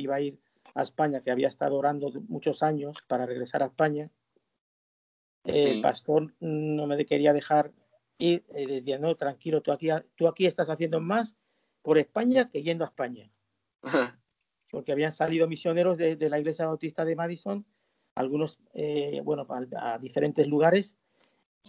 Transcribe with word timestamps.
iba 0.00 0.16
a 0.16 0.20
ir 0.20 0.38
a 0.74 0.82
España, 0.82 1.20
que 1.20 1.30
había 1.30 1.48
estado 1.48 1.76
orando 1.76 2.10
muchos 2.28 2.62
años 2.62 2.96
para 3.08 3.26
regresar 3.26 3.62
a 3.62 3.66
España. 3.66 4.10
El 5.44 5.80
pastor 5.80 6.34
no 6.40 6.86
me 6.86 7.04
quería 7.06 7.32
dejar 7.32 7.72
ir, 8.18 8.44
eh, 8.54 8.66
decía, 8.66 8.98
no, 8.98 9.16
tranquilo, 9.16 9.62
tú 9.62 9.72
aquí, 9.72 9.88
tú 10.14 10.28
aquí 10.28 10.46
estás 10.46 10.68
haciendo 10.68 11.00
más 11.00 11.34
por 11.82 11.98
España 11.98 12.50
que 12.50 12.62
yendo 12.62 12.84
a 12.84 12.88
España. 12.88 13.30
Porque 14.70 14.92
habían 14.92 15.12
salido 15.12 15.48
misioneros 15.48 15.96
de, 15.96 16.16
la 16.28 16.38
Iglesia 16.38 16.66
Bautista 16.66 17.04
de 17.04 17.16
Madison, 17.16 17.66
algunos, 18.14 18.60
eh, 18.74 19.20
bueno, 19.24 19.46
a, 19.76 19.98
diferentes 19.98 20.46
lugares, 20.46 20.94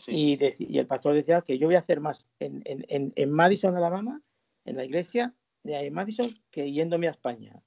y, 0.07 0.38
el 0.77 0.88
pastor 0.88 1.16
decía 1.16 1.41
que 1.41 1.57
yo 1.57 1.68
voy 1.68 1.75
a 1.75 1.79
hacer 1.79 2.00
más 2.00 2.27
en, 2.39 2.61
en, 2.66 3.11
en 3.16 3.32
Madison, 3.32 3.75
Alabama, 3.75 4.21
en 4.66 4.77
la 4.77 4.86
iglesia 4.86 5.34
de 5.63 5.89
Madison, 5.91 6.32
que 6.50 6.71
yéndome 6.71 7.07
a 7.07 7.11
España. 7.11 7.61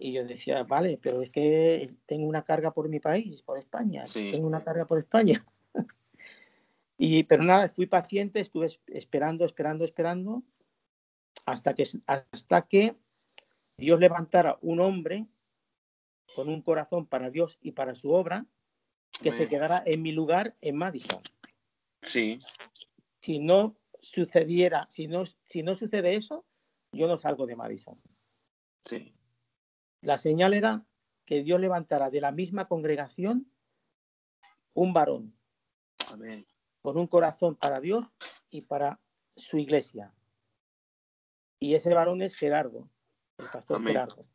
Y 0.00 0.12
yo 0.12 0.24
decía, 0.24 0.62
vale, 0.62 0.98
pero 1.02 1.22
es 1.22 1.30
que 1.30 1.90
tengo 2.06 2.28
una 2.28 2.44
carga 2.44 2.72
por 2.72 2.88
mi 2.88 3.00
país, 3.00 3.42
por 3.42 3.58
España, 3.58 4.04
tengo 4.12 4.46
una 4.46 4.62
carga 4.62 4.86
por 4.86 4.98
España. 4.98 5.44
y, 6.96 7.24
pero 7.24 7.42
nada, 7.42 7.68
fui 7.68 7.86
paciente, 7.86 8.38
estuve 8.38 8.78
esperando, 8.86 9.44
esperando, 9.44 9.84
esperando, 9.84 10.44
hasta 11.46 11.74
que, 11.74 11.84
hasta 12.06 12.62
que 12.68 12.94
Dios 13.76 13.98
levantara 13.98 14.58
un 14.62 14.80
hombre 14.80 15.26
con 16.36 16.48
un 16.48 16.62
corazón 16.62 17.06
para 17.06 17.30
Dios 17.30 17.58
y 17.60 17.72
para 17.72 17.96
su 17.96 18.12
obra, 18.12 18.46
que 19.20 19.32
se 19.32 19.48
quedara 19.48 19.82
en 19.84 20.02
mi 20.02 20.12
lugar 20.12 20.54
en 20.60 20.76
Madison. 20.76 21.20
Sí. 22.02 22.38
Si 23.20 23.40
no 23.40 23.76
sucediera, 24.00 24.86
si 24.90 25.08
no, 25.08 25.24
si 25.46 25.64
no 25.64 25.74
sucede 25.74 26.14
eso, 26.14 26.44
yo 26.92 27.08
no 27.08 27.16
salgo 27.16 27.46
de 27.46 27.56
Madison. 27.56 28.00
Sí. 28.84 29.12
La 30.00 30.18
señal 30.18 30.54
era 30.54 30.84
que 31.24 31.42
Dios 31.42 31.60
levantara 31.60 32.10
de 32.10 32.20
la 32.20 32.32
misma 32.32 32.66
congregación 32.68 33.50
un 34.74 34.92
varón 34.92 35.34
con 36.82 36.96
un 36.96 37.06
corazón 37.06 37.56
para 37.56 37.80
Dios 37.80 38.06
y 38.50 38.62
para 38.62 39.00
su 39.36 39.58
iglesia. 39.58 40.14
Y 41.60 41.74
ese 41.74 41.92
varón 41.92 42.22
es 42.22 42.34
Gerardo, 42.34 42.88
el 43.38 43.46
pastor 43.50 43.82
Gerardo, 43.82 44.26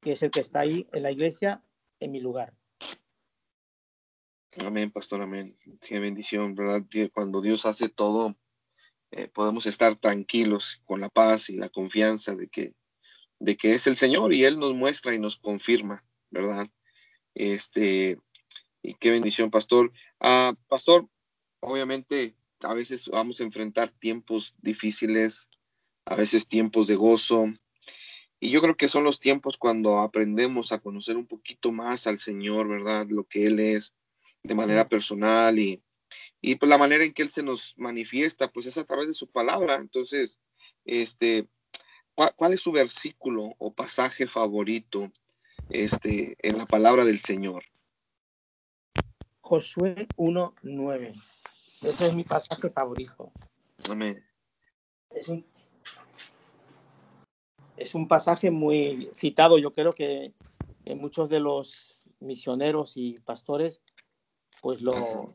que 0.00 0.12
es 0.12 0.22
el 0.22 0.30
que 0.30 0.40
está 0.40 0.60
ahí 0.60 0.86
en 0.92 1.02
la 1.02 1.10
iglesia 1.10 1.62
en 1.98 2.12
mi 2.12 2.20
lugar. 2.20 2.54
Amén, 4.64 4.90
pastor, 4.90 5.22
amén. 5.22 5.56
Qué 5.80 5.98
bendición, 5.98 6.54
¿verdad? 6.54 6.82
Cuando 7.14 7.40
Dios 7.40 7.64
hace 7.64 7.88
todo, 7.88 8.36
eh, 9.10 9.28
podemos 9.28 9.64
estar 9.64 9.96
tranquilos 9.96 10.82
con 10.84 11.00
la 11.00 11.08
paz 11.08 11.48
y 11.48 11.56
la 11.56 11.70
confianza 11.70 12.34
de 12.34 12.48
que 12.48 12.74
de 13.42 13.56
que 13.56 13.74
es 13.74 13.88
el 13.88 13.96
Señor 13.96 14.32
y 14.32 14.44
Él 14.44 14.60
nos 14.60 14.72
muestra 14.72 15.14
y 15.14 15.18
nos 15.18 15.36
confirma, 15.36 16.04
¿verdad? 16.30 16.68
Este, 17.34 18.18
y 18.82 18.94
qué 18.94 19.10
bendición, 19.10 19.50
pastor. 19.50 19.92
Ah, 20.20 20.54
pastor, 20.68 21.08
obviamente 21.58 22.36
a 22.60 22.72
veces 22.72 23.08
vamos 23.08 23.40
a 23.40 23.42
enfrentar 23.42 23.90
tiempos 23.90 24.54
difíciles, 24.62 25.50
a 26.04 26.14
veces 26.14 26.46
tiempos 26.46 26.86
de 26.86 26.94
gozo. 26.94 27.46
Y 28.38 28.50
yo 28.50 28.60
creo 28.60 28.76
que 28.76 28.86
son 28.86 29.02
los 29.02 29.18
tiempos 29.18 29.56
cuando 29.56 29.98
aprendemos 29.98 30.70
a 30.70 30.78
conocer 30.78 31.16
un 31.16 31.26
poquito 31.26 31.72
más 31.72 32.06
al 32.06 32.20
Señor, 32.20 32.68
¿verdad? 32.68 33.08
Lo 33.08 33.24
que 33.24 33.46
Él 33.46 33.58
es 33.58 33.92
de 34.44 34.54
manera 34.54 34.88
personal 34.88 35.58
y, 35.58 35.82
y 36.40 36.54
pues 36.54 36.68
la 36.68 36.78
manera 36.78 37.02
en 37.02 37.12
que 37.12 37.22
Él 37.22 37.30
se 37.30 37.42
nos 37.42 37.74
manifiesta, 37.76 38.52
pues 38.52 38.66
es 38.66 38.78
a 38.78 38.84
través 38.84 39.08
de 39.08 39.14
su 39.14 39.28
palabra. 39.28 39.76
Entonces, 39.80 40.38
este, 40.84 41.48
¿Cuál, 42.14 42.52
es 42.52 42.60
su 42.60 42.72
versículo 42.72 43.54
o 43.58 43.72
pasaje 43.72 44.26
favorito 44.26 45.10
este, 45.70 46.36
en 46.40 46.58
la 46.58 46.66
palabra 46.66 47.04
del 47.04 47.20
Señor? 47.20 47.64
Josué 49.40 50.06
1.9. 50.16 51.14
Ese 51.82 52.06
es 52.06 52.14
mi 52.14 52.24
pasaje 52.24 52.70
favorito. 52.70 53.32
Amén. 53.88 54.22
Es 55.10 55.28
un, 55.28 55.44
es 57.76 57.94
un 57.94 58.06
pasaje 58.06 58.50
muy 58.50 59.08
citado. 59.12 59.58
Yo 59.58 59.72
creo 59.72 59.92
que, 59.92 60.32
muchos 60.96 61.28
de 61.28 61.40
los 61.40 62.08
misioneros 62.20 62.96
y 62.96 63.18
pastores 63.20 63.82
pues 64.60 64.82
lo, 64.82 65.34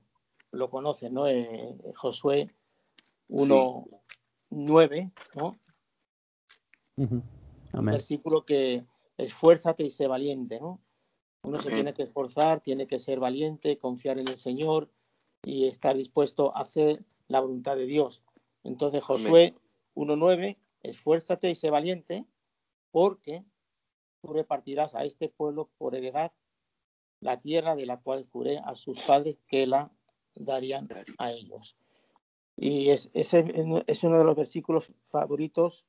lo 0.52 0.70
conocen, 0.70 1.14
¿no? 1.14 1.28
Eh, 1.28 1.76
Josué 1.96 2.54
1.9, 3.30 5.12
¿no? 5.36 5.56
Un 6.98 7.24
versículo 7.86 8.46
que 8.46 8.86
esfuérzate 9.18 9.84
y 9.84 9.92
sé 9.92 10.08
valiente, 10.08 10.60
¿no? 10.60 10.82
Uno 11.44 11.60
se 11.60 11.70
tiene 11.70 11.94
que 11.94 12.04
esforzar, 12.04 12.60
tiene 12.62 12.88
que 12.88 13.00
ser 13.00 13.20
valiente, 13.20 13.78
confiar 13.78 14.20
en 14.20 14.28
el 14.28 14.38
Señor 14.38 14.90
y 15.44 15.68
estar 15.68 15.96
dispuesto 15.96 16.56
a 16.56 16.62
hacer 16.62 17.06
la 17.28 17.40
voluntad 17.40 17.78
de 17.78 17.86
Dios. 17.86 18.24
Entonces 18.64 19.04
Josué 19.04 19.56
1.9, 19.96 20.58
esfuérzate 20.82 21.50
y 21.52 21.56
sé 21.56 21.70
valiente, 21.70 22.26
porque 22.92 23.46
tú 24.22 24.34
repartirás 24.34 24.96
a 24.96 25.06
este 25.06 25.30
pueblo 25.30 25.70
por 25.78 25.96
heredad 25.96 26.32
la 27.20 27.40
tierra 27.40 27.76
de 27.76 27.86
la 27.86 27.98
cual 27.98 28.28
juré 28.32 28.60
a 28.60 28.76
sus 28.76 29.00
padres 29.02 29.38
que 29.48 29.68
la 29.68 29.92
darían 30.36 30.90
a 31.18 31.32
ellos. 31.32 31.78
Y 32.56 32.90
es, 32.90 33.10
ese 33.14 33.46
es 33.86 34.04
uno 34.04 34.18
de 34.18 34.24
los 34.24 34.36
versículos 34.36 34.92
favoritos 35.04 35.86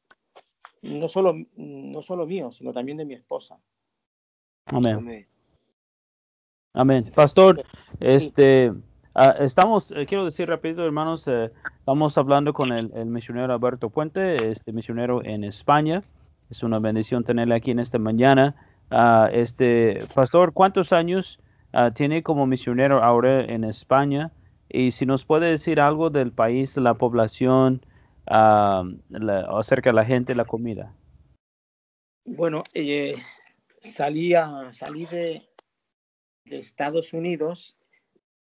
no 0.82 1.08
solo, 1.08 1.34
no 1.56 2.02
solo 2.02 2.26
mío, 2.26 2.50
sino 2.50 2.72
también 2.72 2.98
de 2.98 3.04
mi 3.04 3.14
esposa. 3.14 3.58
Amén. 4.66 5.26
Amén. 6.74 7.10
Pastor, 7.14 7.64
este, 7.98 8.72
ah, 9.14 9.34
estamos, 9.40 9.90
eh, 9.90 10.06
quiero 10.06 10.24
decir 10.24 10.48
rápido, 10.48 10.84
hermanos, 10.84 11.26
eh, 11.26 11.50
estamos 11.78 12.16
hablando 12.18 12.52
con 12.52 12.72
el, 12.72 13.06
misionero 13.06 13.52
Alberto 13.52 13.90
Puente, 13.90 14.50
este 14.50 14.72
misionero 14.72 15.24
en 15.24 15.44
España. 15.44 16.02
Es 16.50 16.62
una 16.62 16.78
bendición 16.78 17.24
tenerle 17.24 17.56
aquí 17.56 17.70
en 17.70 17.80
esta 17.80 17.98
mañana. 17.98 18.54
Ah, 18.90 19.28
este, 19.32 20.06
pastor, 20.14 20.52
¿cuántos 20.52 20.92
años 20.92 21.40
ah, 21.72 21.90
tiene 21.90 22.22
como 22.22 22.46
misionero 22.46 23.02
ahora 23.02 23.40
en 23.40 23.64
España? 23.64 24.30
Y 24.68 24.90
si 24.90 25.06
nos 25.06 25.24
puede 25.24 25.50
decir 25.50 25.80
algo 25.80 26.10
del 26.10 26.32
país, 26.32 26.76
la 26.76 26.94
población, 26.94 27.80
acerca 28.30 29.90
de 29.90 29.94
la 29.94 30.04
gente 30.04 30.32
y 30.32 30.36
la 30.36 30.44
comida? 30.44 30.94
Bueno, 32.24 32.62
eh, 32.74 33.14
salí, 33.80 34.30
de, 34.30 35.48
Estados 36.44 37.12
Unidos 37.12 37.76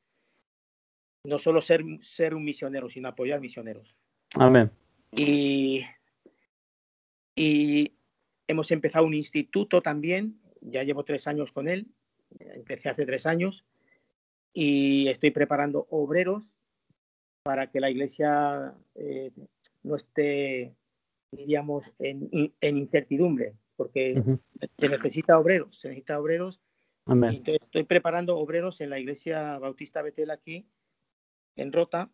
No 1.25 1.39
solo 1.39 1.61
ser, 1.61 1.83
ser 2.01 2.35
un 2.35 2.45
misionero, 2.45 2.89
sino 2.89 3.09
apoyar 3.09 3.41
misioneros. 3.41 3.97
Amén. 4.37 4.71
Y, 5.13 5.85
y 7.35 7.93
hemos 8.47 8.71
empezado 8.71 9.07
un 9.07 9.15
instituto 9.15 9.83
también. 9.83 10.41
Ya 10.61 10.83
llevo 10.83 11.05
tres 11.05 11.27
años 11.27 11.53
con 11.53 11.69
él. 11.69 11.87
Empecé 12.39 12.89
hace 12.89 13.07
tres 13.07 13.27
años. 13.27 13.65
Y 14.53 15.09
estoy 15.09 15.31
preparando 15.31 15.87
obreros 15.91 16.57
para 17.45 17.71
que 17.71 17.79
la 17.79 17.91
iglesia 17.91 18.75
eh, 18.97 19.31
no 19.85 19.95
esté, 19.95 20.75
diríamos, 21.31 21.93
en, 22.01 22.29
en 22.61 22.77
incertidumbre 22.77 23.55
porque 23.77 24.23
se 24.79 24.89
necesita 24.89 25.39
obreros, 25.39 25.79
se 25.79 25.89
necesita 25.89 26.19
obreros. 26.19 26.61
estoy 27.47 27.85
preparando 27.85 28.39
obreros 28.39 28.81
en 28.81 28.91
la 28.91 28.99
iglesia 28.99 29.59
Bautista 29.59 30.03
Betel 30.03 30.31
aquí, 30.31 30.67
en 31.57 31.73
Rota. 31.73 32.11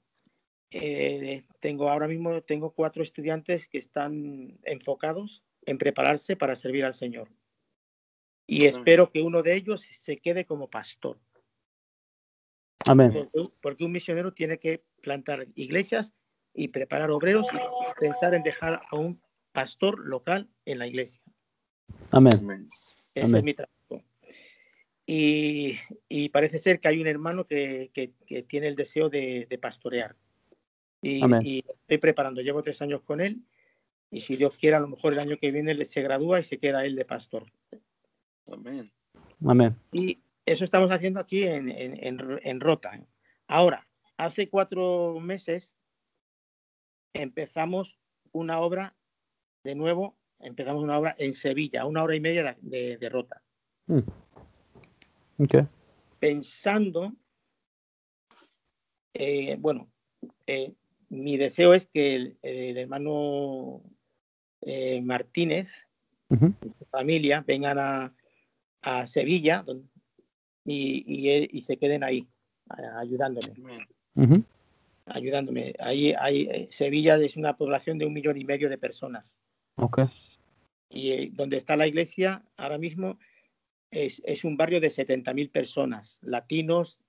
Eh, 0.73 1.43
tengo 1.59 1.91
ahora 1.91 2.07
mismo 2.07 2.43
tengo 2.43 2.71
cuatro 2.71 3.03
estudiantes 3.03 3.69
que 3.69 3.79
están 3.79 4.59
enfocados 4.63 5.45
en 5.67 5.79
prepararse 5.79 6.37
para 6.37 6.55
servir 6.55 6.85
al 6.85 6.95
Señor. 6.95 7.29
Y 8.47 8.67
espero 8.67 9.11
que 9.11 9.23
uno 9.23 9.43
de 9.43 9.55
ellos 9.55 9.83
se 9.83 10.17
quede 10.17 10.45
como 10.45 10.69
pastor. 10.71 11.19
Amén. 12.91 13.31
porque 13.61 13.85
un 13.85 13.93
misionero 13.93 14.33
tiene 14.33 14.59
que 14.59 14.83
plantar 15.03 15.47
iglesias 15.55 16.15
y 16.55 16.69
preparar 16.69 17.11
obreros 17.11 17.47
y 17.53 18.01
pensar 18.01 18.35
en 18.35 18.43
dejar 18.43 18.83
a 18.91 18.97
un 18.97 19.21
pastor 19.53 20.07
local 20.07 20.49
en 20.65 20.79
la 20.79 20.87
iglesia. 20.87 21.23
Amén. 22.11 22.69
Ese 23.15 23.39
es 23.39 23.45
mi 23.45 23.55
trabajo. 23.55 24.05
Y, 25.07 26.29
parece 26.33 26.59
ser 26.59 26.79
que 26.79 26.89
hay 26.89 27.01
un 27.01 27.07
hermano 27.09 27.45
que, 27.45 27.91
tiene 28.47 28.69
el 28.69 28.77
deseo 28.77 29.09
de, 29.09 29.59
pastorear. 29.61 30.17
Y, 31.03 31.65
estoy 31.69 31.99
preparando, 31.99 32.41
llevo 32.43 32.63
tres 32.63 32.81
años 32.83 33.03
con 33.03 33.21
él. 33.21 33.43
Y 34.13 34.21
si 34.23 34.37
Dios 34.37 34.57
quiere, 34.57 34.77
a 34.77 34.81
lo 34.81 34.89
mejor 34.89 35.13
el 35.13 35.21
año 35.21 35.37
que 35.37 35.51
viene 35.53 35.85
se 35.85 36.03
gradúa 36.03 36.41
y 36.41 36.45
se 36.45 36.59
queda 36.59 36.85
él 36.85 36.97
de 36.97 37.05
pastor. 37.05 37.47
Amén. 38.47 38.91
Amén. 39.47 39.77
Y 39.93 40.19
eso 40.47 40.65
estamos 40.65 40.91
haciendo 40.91 41.21
aquí 41.21 41.45
en, 41.45 41.71
en 41.71 42.61
Rota. 42.61 42.93
Ahora, 43.47 43.89
hace 44.17 44.49
cuatro 44.49 45.19
meses 45.21 45.77
empezamos 47.13 47.99
una 48.33 48.61
obra 48.61 48.97
de 49.65 49.75
nuevo 49.75 50.21
empezamos 50.41 50.83
una 50.83 50.99
obra 50.99 51.15
en 51.19 51.35
Sevilla, 51.35 51.85
una 51.85 52.03
hora 52.03 52.17
y 52.17 52.21
media 52.21 52.57
de, 52.61 52.97
de 52.97 53.09
Rota. 53.09 53.43
Mm. 53.87 54.01
Pensando, 56.19 57.15
eh, 59.15 59.57
bueno, 59.59 59.91
eh, 60.47 60.75
mi 61.09 61.37
deseo 61.37 61.73
es 61.75 61.87
que 61.87 62.37
el, 62.43 62.77
hermano 62.77 63.83
eh, 64.63 65.01
Martínez 65.03 65.75
y 66.31 66.69
su 66.79 66.85
familia 66.91 67.43
vengan 67.47 67.79
a, 67.79 68.15
a 68.83 69.07
Sevilla 69.07 69.65
y, 70.65 71.49
y, 71.51 71.61
se 71.63 71.77
queden 71.77 72.05
ahí 72.05 72.27
ayudándome. 72.99 73.87
Ayudándome. 75.07 75.75
Ahí, 75.79 76.15
ahí, 76.19 76.69
Sevilla 76.71 77.17
es 77.17 77.37
una 77.37 77.57
población 77.57 77.99
de 77.99 78.07
un 78.07 78.13
millón 78.13 78.37
y 78.37 78.45
medio 78.45 78.69
de 78.69 78.79
personas. 78.79 79.37
Okay 79.77 80.07
y 80.91 81.13
eh, 81.13 81.31
donde 81.33 81.57
está 81.57 81.77
la 81.77 81.87
iglesia 81.87 82.43
ahora 82.57 82.77
mismo 82.77 83.19
es, 83.91 84.21
es 84.25 84.45
un 84.45 84.57
barrio 84.57 84.81
de 84.81 84.89
70.000 84.89 85.51
personas, 85.51 86.19
latinos, 86.21 87.01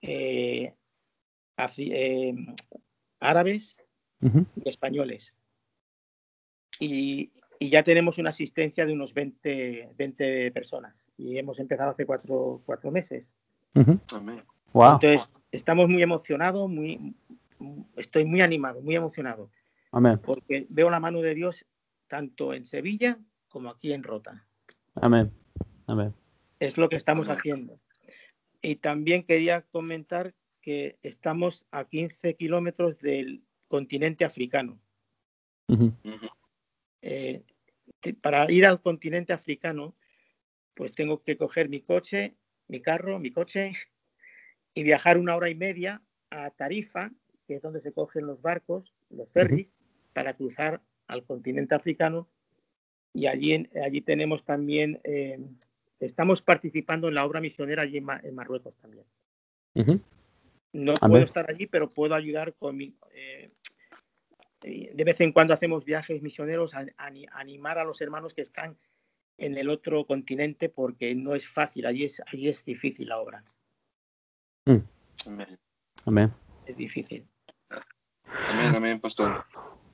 eh, 0.00 0.74
eh, 1.78 2.34
árabes 3.20 3.76
y 4.20 4.68
españoles. 4.68 5.34
Y, 6.80 7.32
y, 7.58 7.70
ya 7.70 7.82
tenemos 7.82 8.18
una 8.18 8.30
asistencia 8.30 8.86
de 8.86 8.92
unos 8.92 9.14
20, 9.14 9.90
20 9.96 10.50
personas 10.52 11.05
y 11.16 11.38
hemos 11.38 11.58
empezado 11.58 11.90
hace 11.90 12.06
cuatro, 12.06 12.62
cuatro 12.64 12.90
meses. 12.90 13.34
Entonces, 13.74 15.28
estamos 15.50 15.88
muy 15.88 16.02
emocionados, 16.02 16.68
muy, 16.68 17.14
estoy 17.96 18.24
muy 18.24 18.40
animado, 18.40 18.80
muy 18.80 18.96
emocionado. 18.96 19.50
Amén. 19.92 20.20
Porque 20.22 20.66
veo 20.68 20.90
la 20.90 21.00
mano 21.00 21.20
de 21.20 21.34
Dios 21.34 21.66
tanto 22.08 22.52
en 22.52 22.64
Sevilla 22.64 23.18
como 23.48 23.70
aquí 23.70 23.92
en 23.92 24.02
Rota. 24.02 24.46
Amén. 24.94 25.32
Amén. 25.86 26.14
Es 26.58 26.76
lo 26.78 26.88
que 26.88 26.96
estamos 26.96 27.28
haciendo. 27.28 27.78
Y 28.62 28.76
también 28.76 29.22
quería 29.22 29.62
comentar 29.62 30.34
que 30.60 30.98
estamos 31.02 31.66
a 31.70 31.84
15 31.84 32.34
kilómetros 32.34 32.98
del 32.98 33.44
continente 33.68 34.24
africano. 34.24 34.78
Eh, 37.02 37.42
para 38.20 38.50
ir 38.50 38.66
al 38.66 38.80
continente 38.80 39.32
africano, 39.32 39.94
pues 40.76 40.92
tengo 40.92 41.22
que 41.22 41.38
coger 41.38 41.68
mi 41.70 41.80
coche, 41.80 42.36
mi 42.68 42.80
carro, 42.80 43.18
mi 43.18 43.32
coche, 43.32 43.72
y 44.74 44.82
viajar 44.82 45.16
una 45.16 45.34
hora 45.34 45.48
y 45.48 45.54
media 45.54 46.02
a 46.30 46.50
Tarifa, 46.50 47.10
que 47.46 47.54
es 47.56 47.62
donde 47.62 47.80
se 47.80 47.92
cogen 47.92 48.26
los 48.26 48.42
barcos, 48.42 48.94
los 49.08 49.32
ferries, 49.32 49.74
para 50.12 50.34
cruzar 50.36 50.82
al 51.06 51.24
continente 51.24 51.74
africano. 51.74 52.28
Y 53.14 53.26
allí, 53.26 53.66
allí 53.82 54.02
tenemos 54.02 54.44
también, 54.44 55.00
eh, 55.04 55.38
estamos 55.98 56.42
participando 56.42 57.08
en 57.08 57.14
la 57.14 57.24
obra 57.24 57.40
misionera 57.40 57.82
allí 57.82 57.96
en, 57.96 58.34
Marruecos 58.34 58.76
también. 58.76 59.06
No 60.74 60.94
puedo 60.94 61.24
estar 61.24 61.50
allí, 61.50 61.66
pero 61.66 61.90
puedo 61.90 62.14
ayudar 62.14 62.54
con 62.54 62.76
mi... 62.76 62.94
Eh, 63.14 63.50
de 64.62 65.04
vez 65.04 65.20
en 65.20 65.32
cuando 65.32 65.54
hacemos 65.54 65.84
viajes 65.84 66.22
misioneros 66.22 66.74
a, 66.74 66.84
animar 67.32 67.78
a 67.78 67.84
los 67.84 68.00
hermanos 68.02 68.34
que 68.34 68.42
están 68.42 68.76
en 69.38 69.56
el 69.58 69.68
otro 69.68 70.06
continente 70.06 70.68
porque 70.68 71.14
no 71.14 71.34
es 71.34 71.48
fácil, 71.48 71.86
allí 71.86 72.04
es, 72.04 72.22
allí 72.32 72.48
es 72.48 72.64
difícil 72.64 73.08
la 73.08 73.18
obra. 73.18 73.44
Mm. 74.64 74.78
Amén. 76.04 76.32
Es 76.66 76.76
difícil. 76.76 77.26
Amén, 78.48 78.74
amén, 78.74 79.00
pastor. 79.00 79.44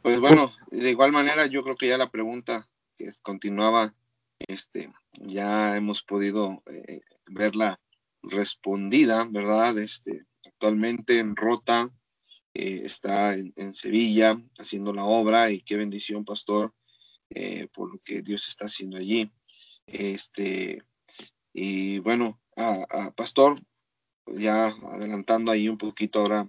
Pues 0.02 0.18
bueno, 0.18 0.52
de 0.70 0.90
igual 0.90 1.12
manera 1.12 1.46
yo 1.46 1.62
creo 1.62 1.76
que 1.76 1.88
ya 1.88 1.99
la 1.99 2.11
pregunta 2.11 2.68
que 2.96 3.11
continuaba, 3.22 3.94
este, 4.38 4.92
ya 5.12 5.76
hemos 5.76 6.02
podido 6.02 6.62
eh, 6.66 7.00
verla 7.30 7.80
respondida, 8.22 9.26
¿verdad? 9.30 9.78
Este, 9.78 10.25
actualmente 10.44 11.18
en 11.18 11.37
Rota, 11.37 11.90
eh, 12.54 12.82
está 12.84 13.34
en, 13.34 13.72
Sevilla 13.72 14.40
haciendo 14.58 14.92
la 14.92 15.04
obra 15.04 15.50
y 15.50 15.62
qué 15.62 15.76
bendición, 15.76 16.25
pastor, 16.25 16.75
eh, 17.34 17.68
por 17.72 17.92
lo 17.92 17.98
que 18.04 18.22
Dios 18.22 18.48
está 18.48 18.66
haciendo 18.66 18.96
allí. 18.96 19.30
Este, 19.86 20.82
y 21.52 21.98
bueno, 21.98 22.40
a, 22.56 23.12
pastor, 23.16 23.60
ya 24.26 24.66
adelantando 24.66 25.50
ahí 25.50 25.68
un 25.68 25.78
poquito 25.78 26.20
ahora, 26.20 26.48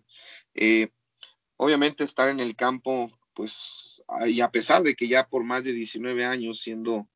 obviamente 1.57 2.03
estar 2.03 2.29
en 2.29 2.39
el 2.39 2.55
campo 2.55 3.09
pues, 3.33 4.03
y 4.27 4.41
a 4.41 4.51
pesar 4.51 4.83
de 4.83 4.95
que 4.95 5.07
ya 5.07 5.27
por 5.27 5.43
más 5.43 5.63
de 5.63 5.73
19 5.73 6.25
años 6.25 6.59
siendo 6.61 7.07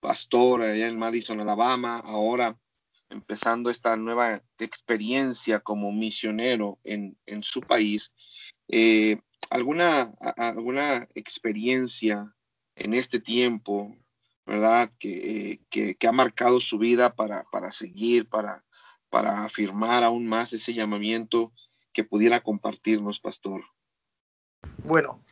pastor 0.00 0.62
allá 0.62 0.86
en 0.86 0.98
Madison, 0.98 1.40
Alabama, 1.40 1.98
ahora 1.98 2.58
empezando 3.10 3.70
esta 3.70 3.96
nueva 3.96 4.42
experiencia 4.58 5.60
como 5.60 5.92
misionero 5.92 6.78
en, 6.84 7.16
su 7.42 7.60
país, 7.60 8.12
eh, 8.68 9.18
¿alguna, 9.50 10.14
¿alguna 10.36 11.08
experiencia 11.14 12.35
en 12.76 12.94
este 12.94 13.20
tiempo, 13.20 13.96
verdad, 14.46 14.92
que, 14.98 15.60
ha 16.06 16.12
marcado 16.12 16.60
su 16.60 16.78
vida 16.78 17.14
para, 17.14 17.44
para 17.50 17.70
seguir, 17.70 18.28
para, 18.28 18.64
para 19.10 19.44
afirmar 19.44 20.04
aún 20.04 20.26
más 20.26 20.52
ese 20.52 20.72
llamamiento 20.72 21.52
que 21.92 22.04
pudiera 22.04 22.40
compartirnos, 22.40 23.18
pastor? 23.18 23.64
Bueno, 24.84 25.24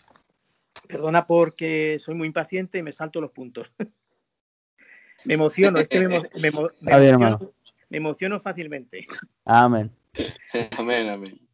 Perdona 0.87 1.27
porque 1.27 1.99
soy 1.99 2.15
muy 2.15 2.27
impaciente 2.27 2.79
y 2.79 2.83
me 2.83 2.93
salto 2.93 3.21
los 3.21 3.31
puntos. 3.31 3.73
me 5.25 5.35
emociono, 5.35 5.79
es 5.79 5.89
que 5.89 6.01
me, 6.01 6.21
me 7.89 7.97
emociono 7.97 8.39
fácilmente. 8.39 9.07
Amén. 9.45 9.91
amén, 10.79 11.09
amén. 11.09 11.49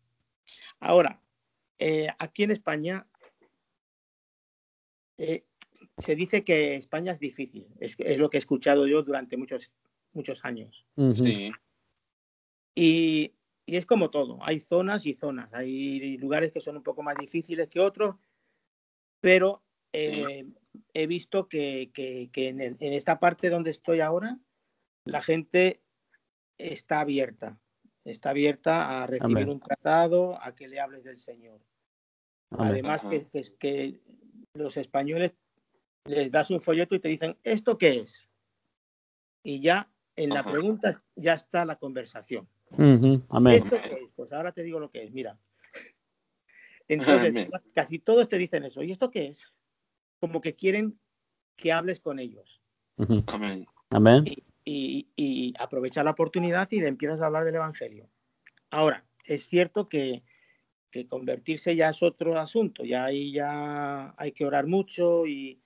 Ahora, 0.80 1.20
eh, 1.78 2.08
aquí 2.18 2.42
en 2.42 2.50
España 2.50 3.06
eh, 5.16 5.44
se 5.98 6.14
dice 6.14 6.44
que 6.44 6.76
España 6.76 7.12
es 7.12 7.20
difícil. 7.20 7.66
Es, 7.78 7.96
lo 8.18 8.30
que 8.30 8.36
he 8.36 8.40
escuchado 8.40 8.86
yo 8.86 9.02
durante 9.02 9.36
muchos, 9.36 9.72
muchos 10.12 10.44
años. 10.44 10.86
Sí. 11.14 11.52
Y, 12.74 13.34
es 13.66 13.86
como 13.86 14.10
todo. 14.10 14.38
Hay 14.42 14.58
zonas 14.58 15.06
y 15.06 15.14
zonas. 15.14 15.54
Hay 15.54 16.18
lugares 16.18 16.50
que 16.50 16.60
son 16.60 16.76
un 16.76 16.82
poco 16.82 17.02
más 17.02 17.16
difíciles 17.16 17.68
que 17.68 17.78
otros, 17.78 18.16
pero 19.20 19.62
eh, 19.92 20.44
he 20.92 21.06
visto 21.06 21.48
que, 21.48 21.90
en, 21.94 22.76
esta 22.80 23.20
parte 23.20 23.48
donde 23.48 23.70
estoy 23.70 24.00
ahora, 24.00 24.38
la 25.04 25.22
gente 25.22 25.82
está 26.58 27.00
abierta. 27.00 27.60
Está 28.04 28.30
abierta 28.30 29.02
a 29.02 29.06
recibir 29.06 29.48
un 29.48 29.60
tratado, 29.60 30.42
a 30.42 30.54
que 30.54 30.66
le 30.66 30.80
hables 30.80 31.04
del 31.04 31.18
Señor. 31.18 31.60
Además, 32.50 33.04
que, 33.04 33.26
que, 33.58 34.00
los 34.54 34.76
españoles 34.76 35.32
les 36.04 36.30
das 36.30 36.50
un 36.50 36.60
folleto 36.60 36.94
y 36.94 37.00
te 37.00 37.08
dicen, 37.08 37.36
¿esto 37.44 37.78
qué 37.78 38.00
es? 38.00 38.28
Y 39.42 39.60
ya 39.60 39.90
en 40.16 40.30
la 40.30 40.42
pregunta 40.42 41.02
ya 41.16 41.34
está 41.34 41.64
la 41.64 41.76
conversación. 41.76 42.48
¿Esto 42.70 43.76
qué 43.82 44.04
es? 44.04 44.10
Pues 44.14 44.32
ahora 44.32 44.52
te 44.52 44.62
digo 44.62 44.80
lo 44.80 44.90
que 44.90 45.02
es, 45.02 45.12
mira. 45.12 45.38
Entonces, 46.88 47.48
casi 47.74 47.98
todos 47.98 48.28
te 48.28 48.38
dicen 48.38 48.64
eso. 48.64 48.82
¿Y 48.82 48.90
esto 48.90 49.10
qué 49.10 49.28
es? 49.28 49.46
Como 50.18 50.40
que 50.40 50.56
quieren 50.56 50.98
que 51.56 51.72
hables 51.72 52.00
con 52.00 52.18
ellos. 52.18 52.60
Amén. 53.26 53.66
Amén. 53.90 54.24
Y, 54.64 55.08
y, 55.16 55.54
aprovecha 55.58 56.04
la 56.04 56.10
oportunidad 56.10 56.68
y 56.70 56.80
le 56.80 56.88
empiezas 56.88 57.20
a 57.20 57.26
hablar 57.26 57.44
del 57.44 57.54
Evangelio. 57.54 58.10
Ahora, 58.70 59.04
es 59.24 59.46
cierto 59.46 59.88
que 59.88 60.22
que 60.90 61.06
convertirse 61.06 61.76
ya 61.76 61.90
es 61.90 62.02
otro 62.02 62.38
asunto, 62.38 62.84
ya 62.84 63.04
ahí 63.04 63.32
ya 63.32 64.14
hay 64.16 64.32
que 64.32 64.44
orar 64.44 64.66
mucho 64.66 65.26
y, 65.26 65.60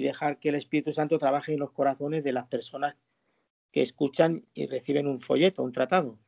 dejar 0.00 0.38
que 0.38 0.48
el 0.48 0.54
Espíritu 0.54 0.92
Santo 0.92 1.18
trabaje 1.18 1.52
en 1.52 1.60
los 1.60 1.72
corazones 1.72 2.24
de 2.24 2.32
las 2.32 2.46
personas 2.46 2.96
que 3.70 3.82
escuchan 3.82 4.46
y 4.54 4.66
reciben 4.66 5.06
un 5.06 5.20
folleto, 5.20 5.62
un 5.62 5.72
tratado. 5.72 6.18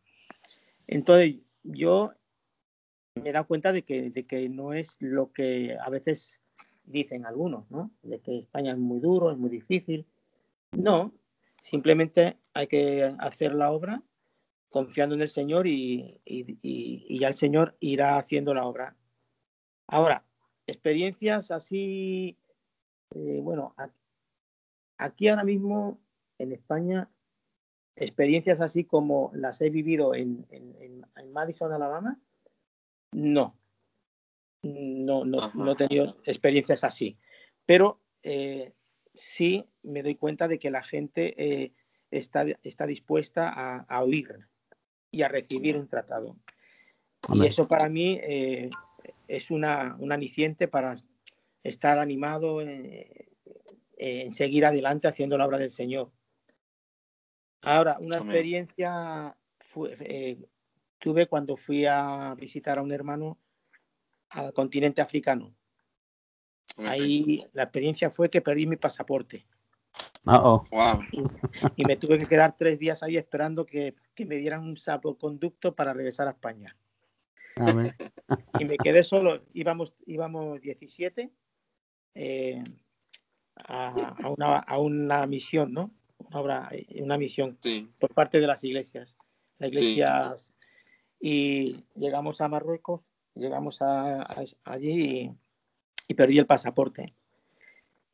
Entonces, 0.87 1.37
yo 1.62 2.12
me 3.14 3.30
he 3.30 3.33
dado 3.33 3.47
cuenta 3.47 3.73
de 3.73 3.83
que, 3.83 4.11
de 4.11 4.26
que 4.26 4.49
no 4.49 4.73
es 4.73 4.97
lo 5.00 5.33
que 5.33 5.76
a 5.80 5.88
veces 5.88 6.42
dicen 6.85 7.26
algunos, 7.26 7.71
¿no? 7.71 7.90
De 8.02 8.21
que 8.21 8.38
España 8.38 8.73
es 8.73 8.78
muy 8.78 9.00
duro, 9.00 9.30
es 9.30 9.38
muy 9.38 9.50
difícil. 9.50 10.06
No, 10.73 11.14
simplemente 11.61 12.38
hay 12.52 12.66
que 12.66 13.14
hacer 13.18 13.54
la 13.54 13.71
obra 13.71 14.02
confiando 14.68 15.14
en 15.14 15.23
el 15.23 15.28
Señor 15.28 15.66
y, 15.66 16.21
ya 17.09 17.28
el 17.28 17.35
Señor 17.35 17.76
irá 17.80 18.16
haciendo 18.16 18.54
la 18.54 18.66
obra. 18.66 18.97
Ahora, 19.87 20.26
experiencias 20.66 21.50
así, 21.50 22.37
eh, 23.14 23.40
bueno, 23.42 23.75
aquí 24.99 25.28
ahora 25.28 25.44
mismo 25.44 26.00
en 26.38 26.52
España, 26.52 27.11
experiencias 27.96 28.61
así 28.61 28.84
como 28.84 29.30
las 29.34 29.61
he 29.61 29.70
vivido 29.70 30.14
en, 30.14 30.46
Madison, 31.32 31.73
Alabama, 31.73 32.18
no. 33.12 33.56
No, 34.62 35.25
no, 35.25 35.73
he 35.73 35.76
tenido 35.76 36.16
experiencias 36.25 36.84
así. 36.84 37.18
Pero 37.66 38.00
eh, 38.23 38.73
sí 39.12 39.68
me 39.82 40.02
doy 40.02 40.14
cuenta 40.14 40.49
de 40.49 40.58
que 40.58 40.70
la 40.70 40.82
gente 40.82 41.34
eh, 41.37 41.73
está, 42.11 42.46
está 42.62 42.87
dispuesta 42.87 43.50
a, 43.50 43.80
a 43.80 44.02
oír 44.02 44.49
y 45.11 45.23
a 45.23 45.28
recibir 45.28 45.76
un 45.76 45.87
tratado. 45.87 46.37
Y 47.32 47.46
eso 47.46 47.66
para 47.68 47.88
mí 47.88 48.18
eh, 48.23 48.70
es 49.28 49.50
una, 49.50 49.96
un 49.99 50.12
aliciente 50.12 50.68
para 50.68 50.94
estar 51.64 51.99
animado 51.99 52.61
eh, 52.61 53.28
en, 53.97 54.33
seguir 54.33 54.66
adelante 54.66 55.09
haciendo 55.09 55.37
la 55.37 55.47
obra 55.47 55.59
del 55.59 55.71
Señor. 55.71 56.12
Ahora, 57.62 57.97
una 57.99 58.18
experiencia 58.18 59.37
eh, 60.00 60.38
tuve 60.99 61.26
cuando 61.26 61.56
fui 61.56 61.87
a 61.87 62.35
visitar 62.38 62.78
a 62.78 62.83
un 62.83 62.92
hermano 62.92 63.38
al 64.28 64.52
continente 64.52 65.00
africano. 65.00 65.54
Ahí 66.76 67.42
la 67.52 67.64
experiencia 67.64 68.11
fue 68.11 68.28
que 68.28 68.42
perdí 68.42 68.66
mi 68.66 68.76
pasaporte. 68.76 69.47
Y, 71.76 71.85
me 71.85 71.97
tuve 71.97 72.18
que 72.18 72.26
quedar 72.26 72.56
tres 72.56 72.78
días 72.78 73.02
ahí 73.02 73.16
esperando 73.16 73.64
que, 73.64 73.94
me 74.18 74.37
dieran 74.37 74.64
un 74.64 74.76
conducto 75.16 75.75
para 75.75 75.92
regresar 75.92 76.26
a 76.26 76.33
España. 76.33 76.76
y 78.59 78.64
me 78.64 78.76
quedé 78.76 79.04
solo, 79.04 79.44
íbamos, 79.52 79.94
íbamos 80.06 80.61
17 80.61 81.30
eh, 82.14 82.62
a, 83.56 84.16
una, 84.76 85.26
misión, 85.26 85.73
¿no? 85.73 85.90
Una, 86.33 86.71
una 87.00 87.18
misión 87.18 87.59
por 87.99 88.12
parte 88.14 88.40
de 88.40 88.47
las 88.47 88.64
iglesias. 88.64 89.16
Las 89.59 89.71
iglesias. 89.71 90.54
Y 91.21 91.85
llegamos 91.94 92.40
a 92.40 92.49
Marruecos, 92.49 93.06
llegamos 93.35 93.80
allí 93.80 95.33
y 96.06 96.14
perdí 96.14 96.38
el 96.38 96.47
pasaporte 96.47 97.14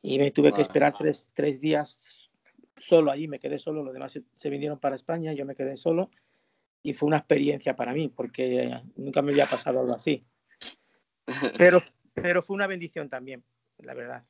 y 0.02 0.18
me 0.18 0.30
tuve 0.30 0.52
que 0.52 0.62
esperar 0.62 0.94
tres, 0.96 1.30
tres, 1.34 1.60
días 1.60 2.30
solo 2.76 3.10
allí, 3.10 3.28
me 3.28 3.38
quedé 3.38 3.58
solo, 3.58 3.82
los 3.82 3.92
demás 3.92 4.12
se, 4.12 4.50
vinieron 4.50 4.78
para 4.78 4.96
España, 4.96 5.32
yo 5.32 5.44
me 5.44 5.54
quedé 5.54 5.76
solo 5.76 6.10
y 6.82 6.94
fue 6.94 7.08
una 7.08 7.18
experiencia 7.18 7.76
para 7.76 7.92
mí 7.92 8.08
porque 8.08 8.80
nunca 8.96 9.20
me 9.20 9.32
había 9.32 9.48
pasado 9.48 9.80
algo 9.80 9.94
así. 9.94 10.24
Pero, 11.58 11.78
pero 12.12 12.42
fue 12.42 12.54
una 12.54 12.66
bendición 12.66 13.08
también, 13.08 13.44
la 13.82 13.94
verdad. 13.94 14.24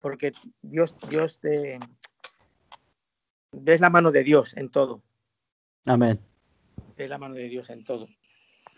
Porque 0.00 0.32
Dios, 0.62 0.96
Dios 1.08 1.38
te... 1.38 1.78
Ves 3.52 3.80
la 3.80 3.90
mano 3.90 4.12
de 4.12 4.22
Dios 4.22 4.56
en 4.56 4.70
todo. 4.70 5.02
Amén. 5.86 6.20
Ves 6.96 7.08
la 7.08 7.18
mano 7.18 7.34
de 7.34 7.48
Dios 7.48 7.68
en 7.70 7.84
todo. 7.84 8.06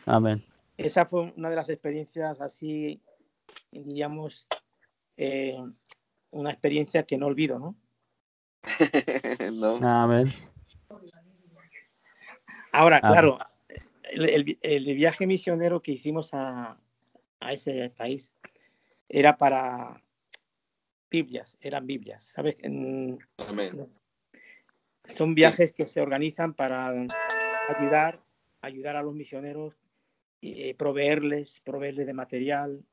Amén. 0.06 0.42
Esa 0.76 1.04
fue 1.04 1.32
una 1.36 1.50
de 1.50 1.56
las 1.56 1.68
experiencias 1.68 2.40
así, 2.40 3.00
diríamos, 3.70 4.48
eh, 5.16 5.58
una 6.30 6.50
experiencia 6.50 7.04
que 7.04 7.18
no 7.18 7.26
olvido, 7.26 7.58
¿no? 7.58 7.76
no. 9.52 9.78
Ahora, 12.72 13.00
claro, 13.00 13.38
el, 14.04 14.94
viaje 14.96 15.26
misionero 15.26 15.82
que 15.82 15.92
hicimos 15.92 16.30
a, 16.32 16.78
ese 17.50 17.90
país 17.90 18.32
era 19.12 19.36
para 19.36 20.02
Biblias, 21.10 21.58
eran 21.60 21.86
Biblias, 21.86 22.24
¿sabes? 22.24 22.56
Son 25.04 25.34
viajes 25.34 25.72
que 25.72 25.86
se 25.86 26.00
organizan 26.00 26.54
para 26.54 26.88
ayudar, 27.68 28.20
ayudar 28.62 28.96
a 28.96 29.02
los 29.02 29.14
misioneros, 29.14 29.74
eh, 30.40 30.74
proveerles, 30.74 31.60
proveerles 31.60 32.06
de 32.06 32.14
material, 32.14 32.84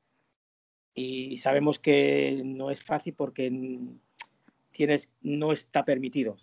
y 0.94 1.38
sabemos 1.38 1.78
que 1.78 2.42
no 2.44 2.70
es 2.70 2.82
fácil 2.82 3.14
porque 3.14 3.50
tienes, 4.70 5.10
no 5.22 5.52
está 5.52 5.84
permitido. 5.84 6.36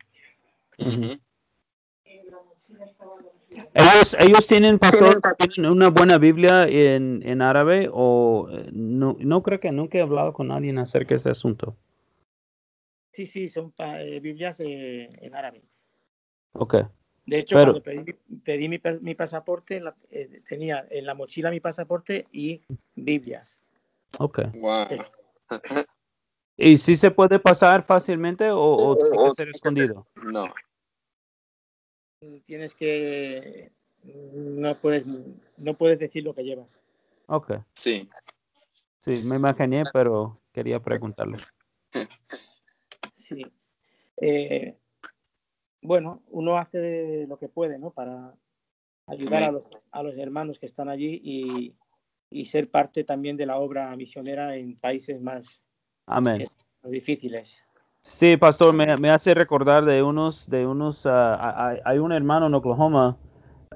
Ellos, 3.50 4.16
ellos 4.20 4.48
tienen, 4.48 4.78
pastor, 4.78 5.22
tienen 5.54 5.72
una 5.72 5.90
buena 5.90 6.18
Biblia 6.18 6.68
en, 6.68 7.22
en 7.26 7.42
árabe 7.42 7.90
o 7.92 8.50
eh, 8.52 8.70
no, 8.74 9.16
no 9.20 9.42
creo 9.42 9.60
que 9.60 9.72
nunca 9.72 9.98
he 9.98 10.02
hablado 10.02 10.34
con 10.34 10.52
alguien 10.52 10.78
acerca 10.78 11.10
de 11.10 11.20
ese 11.20 11.30
asunto. 11.30 11.76
Sí, 13.14 13.26
sí, 13.26 13.48
son 13.48 13.74
eh, 13.78 14.20
Biblias 14.20 14.60
eh, 14.60 15.10
en 15.22 15.36
árabe. 15.36 15.64
Ok. 16.54 16.76
De 17.26 17.40
hecho, 17.40 17.56
cuando 17.56 17.84
pedí, 17.84 18.70
mi, 18.70 18.80
mi, 19.02 19.16
pasaporte, 19.16 19.84
tenía 20.48 20.88
en 20.90 21.06
la 21.06 21.14
mochila 21.14 21.52
mi 21.52 21.60
pasaporte 21.60 22.26
y 22.32 22.62
Biblias. 22.96 23.60
Ok. 24.20 24.40
¿Y 26.56 26.78
si 26.78 26.96
se 26.96 27.12
puede 27.12 27.40
pasar 27.40 27.84
fácilmente 27.84 28.50
o, 28.50 28.98
tiene 28.98 29.18
que 29.18 29.32
ser 29.32 29.50
escondido? 29.50 30.08
No. 30.16 30.46
Tienes 32.46 32.74
que 32.76 33.72
no 34.04 34.76
puedes 34.80 35.06
no 35.58 35.78
puedes 35.78 36.00
decir 36.00 36.24
lo 36.24 36.34
que 36.34 36.44
llevas. 36.44 36.82
Ok. 37.28 37.54
Sí. 37.76 38.10
Sí, 38.98 39.22
me 39.24 39.36
imaginé, 39.36 39.84
pero 39.94 40.40
quería 40.52 40.80
preguntarle. 40.80 41.38
Sí. 43.14 43.46
Eh, 44.22 44.78
bueno, 45.82 46.24
uno 46.30 46.58
hace 46.58 47.26
lo 47.28 47.38
que 47.38 47.50
puede, 47.50 47.78
¿no? 47.78 47.92
Para 47.92 48.34
ayudar 49.06 49.44
a 49.44 49.52
los, 49.52 49.70
a 49.92 50.02
los 50.02 50.18
hermanos 50.18 50.60
que 50.60 50.66
están 50.66 50.88
allí 50.88 51.20
y, 51.22 51.76
y 52.30 52.46
ser 52.46 52.70
parte 52.70 53.04
también 53.04 53.36
de 53.36 53.46
la 53.46 53.58
obra 53.58 53.94
misionera 53.98 54.56
en 54.56 54.78
países 54.78 55.22
más, 55.22 55.66
Amén. 56.06 56.46
difíciles. 56.84 57.62
Sí, 58.10 58.36
pastor, 58.36 58.74
me, 58.74 59.12
hace 59.12 59.36
recordar 59.36 59.86
de 59.86 60.02
unos, 60.02 60.50
de 60.50 60.66
unos, 60.66 61.06
ah, 61.06 61.76
hay, 61.84 62.00
un 62.00 62.12
hermano 62.12 62.48
en 62.48 62.56
Oklahoma, 62.56 63.16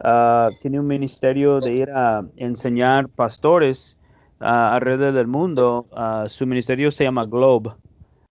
uh, 0.03 0.55
tiene 0.59 0.79
un 0.79 0.87
ministerio 0.87 1.59
de 1.59 1.73
ir 1.73 1.91
a 1.91 2.25
enseñar 2.37 3.07
pastores 3.09 3.97
alrededor 4.39 5.13
del 5.13 5.27
mundo. 5.27 5.85
su 6.27 6.47
ministerio 6.47 6.89
se 6.89 7.03
llama 7.03 7.25
Globe. 7.25 7.73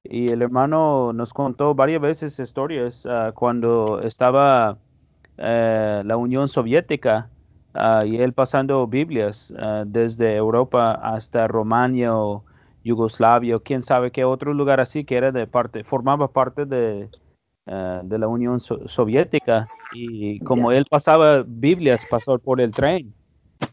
Y 0.02 0.30
el 0.32 0.42
hermano 0.42 1.12
nos 1.12 1.32
contó 1.32 1.74
varias 1.74 2.00
veces 2.00 2.40
historias 2.40 3.06
cuando 3.34 4.00
estaba 4.00 4.78
eh, 5.36 6.02
la 6.04 6.16
Unión 6.16 6.48
Soviética 6.48 7.30
y 8.04 8.16
él 8.16 8.32
pasando 8.32 8.86
Biblias 8.88 9.54
desde 9.86 10.34
Europa 10.34 10.92
hasta 10.92 11.46
Romania 11.46 12.16
o 12.16 12.42
Yugoslavia 12.84 13.56
o 13.56 13.60
quién 13.60 13.82
sabe 13.82 14.10
qué 14.10 14.24
otro 14.24 14.54
lugar 14.54 14.80
así 14.80 15.04
que 15.04 15.16
era 15.16 15.32
de 15.32 15.46
parte, 15.46 15.84
formaba 15.84 16.28
parte 16.28 16.64
de, 16.64 17.08
eh, 17.66 18.00
de 18.02 18.18
la 18.18 18.26
Unión 18.26 18.58
Soviética 18.58 19.68
y 19.92 20.40
como 20.40 20.72
él 20.72 20.86
pasaba 20.88 21.44
Biblias, 21.46 22.06
pasó 22.08 22.38
por 22.38 22.60
el 22.60 22.72
tren 22.72 23.12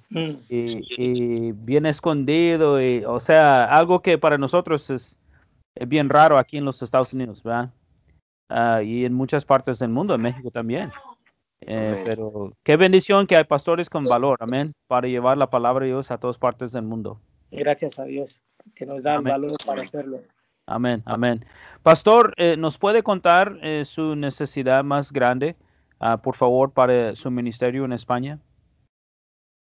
mm. 0.10 0.32
y, 0.50 1.52
bien 1.54 1.86
escondido 1.86 2.82
y 2.82 3.04
o 3.06 3.20
sea, 3.20 3.66
algo 3.66 4.02
que 4.02 4.18
para 4.18 4.38
nosotros 4.38 4.90
es, 4.90 5.18
bien 5.88 6.10
raro 6.10 6.38
aquí 6.38 6.58
en 6.58 6.66
los 6.66 6.82
Estados 6.82 7.14
Unidos, 7.14 7.42
¿verdad? 7.44 7.72
Ah, 8.50 8.82
y 8.84 9.06
en 9.06 9.14
muchas 9.14 9.46
partes 9.46 9.80
del 9.80 9.90
mundo, 9.90 10.16
en 10.16 10.22
México 10.22 10.52
también. 10.52 10.92
Eh, 11.62 12.04
pero 12.06 12.54
qué 12.64 12.78
bendición 12.78 13.26
que 13.26 13.36
hay 13.36 13.44
pastores 13.46 13.90
con 13.90 14.04
valor, 14.04 14.38
amén, 14.42 14.74
para 14.88 15.08
llevar 15.08 15.38
la 15.38 15.50
palabra 15.50 15.86
de 15.86 15.92
Dios 15.92 16.12
a 16.12 16.18
todas 16.18 16.38
partes 16.38 16.72
del 16.72 16.84
mundo. 16.84 17.20
Gracias 17.52 18.00
a 18.00 18.04
Dios 18.06 18.44
que 18.76 18.86
nos 18.86 19.04
da 19.04 19.20
valor 19.20 19.54
para 19.66 19.84
hacerlo. 19.84 20.22
Amén, 20.66 21.02
amén. 21.06 21.46
Pastor, 21.82 22.34
eh, 22.36 22.58
¿nos 22.58 22.78
puede 22.78 23.02
contar 23.02 23.58
eh, 23.62 23.86
su 23.86 24.18
necesidad 24.18 24.84
más 24.84 25.14
grande, 25.14 25.56
ah, 26.00 26.22
por 26.22 26.36
favor, 26.36 26.74
para 26.74 27.16
su 27.16 27.32
ministerio 27.32 27.86
en 27.86 27.94
España? 27.94 28.42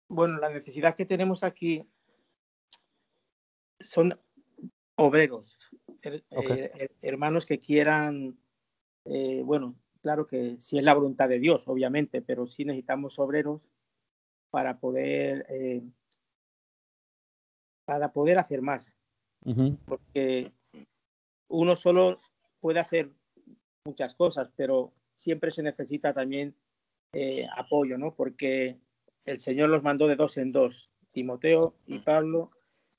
Bueno, 0.09 0.37
la 0.39 0.49
necesidad 0.49 0.95
que 0.95 1.05
tenemos 1.05 1.43
aquí 1.43 1.87
son 3.79 4.19
obreros, 4.95 5.57
eh, 6.03 6.89
hermanos 7.01 7.45
que 7.45 7.59
quieran, 7.59 8.37
bueno, 9.45 9.75
claro 10.01 10.27
que 10.27 10.57
sí 10.59 10.77
es 10.77 10.83
la 10.83 10.93
voluntad 10.93 11.29
de 11.29 11.39
Dios, 11.39 11.67
obviamente, 11.67 12.21
pero 12.21 12.45
sí 12.45 12.65
necesitamos 12.65 13.17
obreros 13.19 13.69
para 14.49 14.79
poder 14.79 15.45
para 17.89 18.11
poder 18.13 18.37
hacer 18.37 18.61
más. 18.61 18.95
Porque 19.87 20.51
uno 21.47 21.75
solo 21.75 22.19
puede 22.59 22.77
hacer 22.79 23.09
muchas 23.83 24.13
cosas, 24.13 24.51
pero 24.55 24.93
siempre 25.15 25.49
se 25.49 25.63
necesita 25.63 26.13
también 26.13 26.53
eh, 27.13 27.47
apoyo, 27.57 27.97
¿no? 27.97 28.13
Porque 28.13 28.77
el 29.25 29.39
Señor 29.39 29.69
los 29.69 29.81
mandó 29.81 30.05
de 30.05 30.17
dos 30.17 30.37
en 30.37 30.51
dos. 30.51 30.91
Timoteo 31.13 31.73
y 31.87 31.97
Pablo 31.97 32.51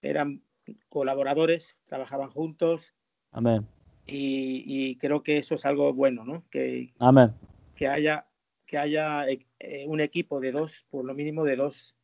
eran 0.02 0.42
colaboradores, 0.88 1.76
trabajaban 1.86 2.30
juntos. 2.30 2.92
Amén. 3.30 3.64
Y, 4.08 4.96
creo 4.96 5.22
que 5.22 5.36
eso 5.36 5.54
es 5.54 5.64
algo 5.66 5.94
bueno, 5.94 6.24
¿no? 6.24 6.42
Que, 6.50 6.92
Amén. 6.98 7.32
que 7.76 7.86
haya, 7.86 8.26
que 8.66 8.76
haya 8.76 9.24
eh, 9.28 9.86
un 9.86 10.00
equipo 10.00 10.40
de 10.40 10.50
dos, 10.50 10.84
por 10.90 11.04
lo 11.04 11.14
mínimo 11.14 11.44
de 11.44 11.54
dos, 11.54 11.94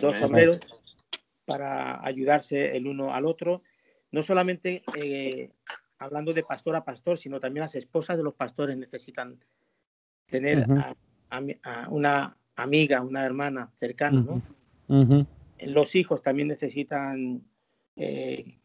dos 0.00 0.22
obreros 0.22 0.72
para 1.52 2.04
ayudarse 2.04 2.76
el 2.76 2.86
uno 2.86 3.12
al 3.14 3.26
otro, 3.26 3.62
no 4.10 4.22
solamente 4.22 4.82
eh, 4.96 5.50
hablando 5.98 6.32
de 6.32 6.42
pastor 6.42 6.76
a 6.76 6.84
pastor, 6.84 7.18
sino 7.18 7.40
también 7.40 7.62
las 7.62 7.74
esposas 7.74 8.16
de 8.16 8.22
los 8.22 8.34
pastores 8.34 8.76
necesitan 8.76 9.38
tener 10.26 10.66
a, 11.30 11.88
una 11.88 12.36
amiga, 12.56 13.00
una 13.02 13.24
hermana 13.24 13.70
cercana, 13.78 14.20
¿no? 14.20 15.26
Los 15.64 15.94
hijos 15.94 16.22
también 16.22 16.48
necesitan 16.48 17.42
eh, 17.96 18.58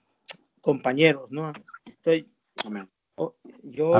compañeros, 0.61 1.29
¿no? 1.31 1.53
Entonces, 1.85 2.25
yo 3.63 3.91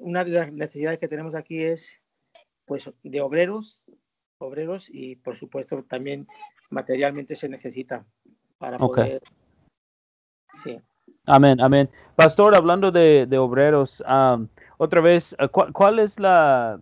una 0.00 0.24
de 0.24 0.30
las 0.30 0.52
necesidades 0.52 0.98
que 0.98 1.08
tenemos 1.08 1.34
aquí 1.34 1.62
es 1.62 2.00
pues 2.64 2.90
de 3.02 3.20
obreros, 3.20 3.84
obreros 4.38 4.88
y 4.90 5.16
por 5.16 5.36
supuesto 5.36 5.82
también 5.84 6.26
materialmente 6.70 7.36
se 7.36 7.48
necesita 7.48 8.04
para 8.58 8.78
poder. 8.78 9.22
Sí. 10.52 10.80
Amén, 11.26 11.60
amén. 11.60 11.88
Pastor, 12.14 12.54
hablando 12.54 12.90
de, 12.92 13.26
obreros, 13.38 14.02
otra 14.78 15.00
vez, 15.00 15.34
eh, 15.38 15.48
¿cuál, 15.48 15.98
es 15.98 16.20
la, 16.20 16.80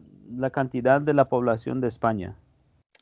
cantidad 0.53 1.01
de 1.01 1.15
la 1.15 1.29
población 1.29 1.81
de 1.81 1.89
España? 1.89 2.37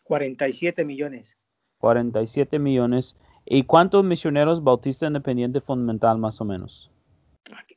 47 0.04 0.84
millones. 0.84 1.36
47 1.78 2.58
millones. 2.58 3.16
¿Y 3.44 3.64
cuántos 3.64 4.04
misioneros 4.04 4.62
bautistas 4.62 5.08
independientes 5.08 5.64
fundamental 5.64 6.16
más 6.18 6.40
o 6.40 6.44
menos? 6.44 6.90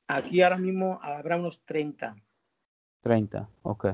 Aquí, 0.08 0.42
ahora 0.42 0.58
mismo 0.58 1.00
habrá 1.02 1.38
unos 1.38 1.62
30. 1.66 2.16
30, 3.02 3.50
ok. 3.64 3.88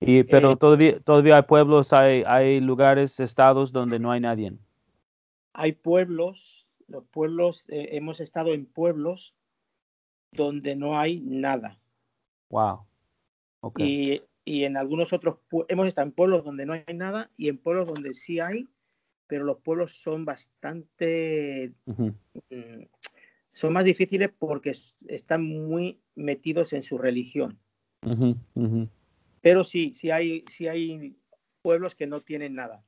Y, 0.00 0.24
pero 0.24 0.52
eh, 0.52 0.56
todavía, 0.56 1.00
todavía 1.00 1.36
hay 1.36 1.42
pueblos, 1.42 1.92
hay, 1.92 2.22
hay 2.26 2.60
lugares, 2.60 3.18
estados 3.18 3.72
donde 3.72 3.98
no 3.98 4.10
hay 4.10 4.20
nadie. 4.20 4.52
Hay 5.54 5.72
pueblos, 5.72 6.68
los 6.86 7.04
pueblos, 7.04 7.64
eh, 7.68 7.90
hemos 7.92 8.20
estado 8.20 8.52
en 8.52 8.66
pueblos 8.66 9.34
donde 10.32 10.76
no 10.76 10.98
hay 10.98 11.20
nada. 11.20 11.78
Wow. 12.50 12.86
Okay. 13.60 14.22
Y, 14.44 14.58
y, 14.58 14.64
en 14.64 14.76
algunos 14.76 15.12
otros, 15.12 15.38
hemos 15.68 15.88
estado 15.88 16.06
en 16.06 16.12
pueblos 16.12 16.44
donde 16.44 16.66
no 16.66 16.74
hay 16.74 16.84
nada 16.94 17.30
y 17.36 17.48
en 17.48 17.56
pueblos 17.56 17.86
donde 17.86 18.12
sí 18.12 18.38
hay, 18.38 18.68
pero 19.26 19.44
los 19.44 19.58
pueblos 19.58 19.92
son 19.92 20.24
bastante, 20.24 21.72
mm, 21.86 22.82
son 23.52 23.72
más 23.72 23.84
difíciles 23.84 24.30
porque 24.38 24.70
están 25.08 25.42
muy 25.42 26.00
metidos 26.14 26.72
en 26.72 26.82
su 26.82 26.98
religión. 26.98 27.58
Pero 29.46 29.62
sí, 29.62 29.94
sí 29.94 30.10
hay, 30.10 30.44
sí 30.48 30.66
hay 30.66 31.14
pueblos 31.62 31.94
que 31.94 32.08
no 32.08 32.20
tienen 32.20 32.56
nada. 32.56 32.82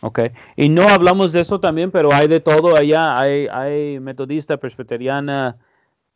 Ok, 0.00 0.20
y 0.56 0.70
no 0.70 0.88
hablamos 0.88 1.32
de 1.34 1.40
eso 1.40 1.60
también, 1.60 1.90
pero 1.90 2.14
hay 2.14 2.28
de 2.28 2.40
todo 2.40 2.74
allá. 2.74 3.20
Hay, 3.20 3.46
hay 3.52 4.00
metodista, 4.00 4.56
presbiteriana, 4.56 5.58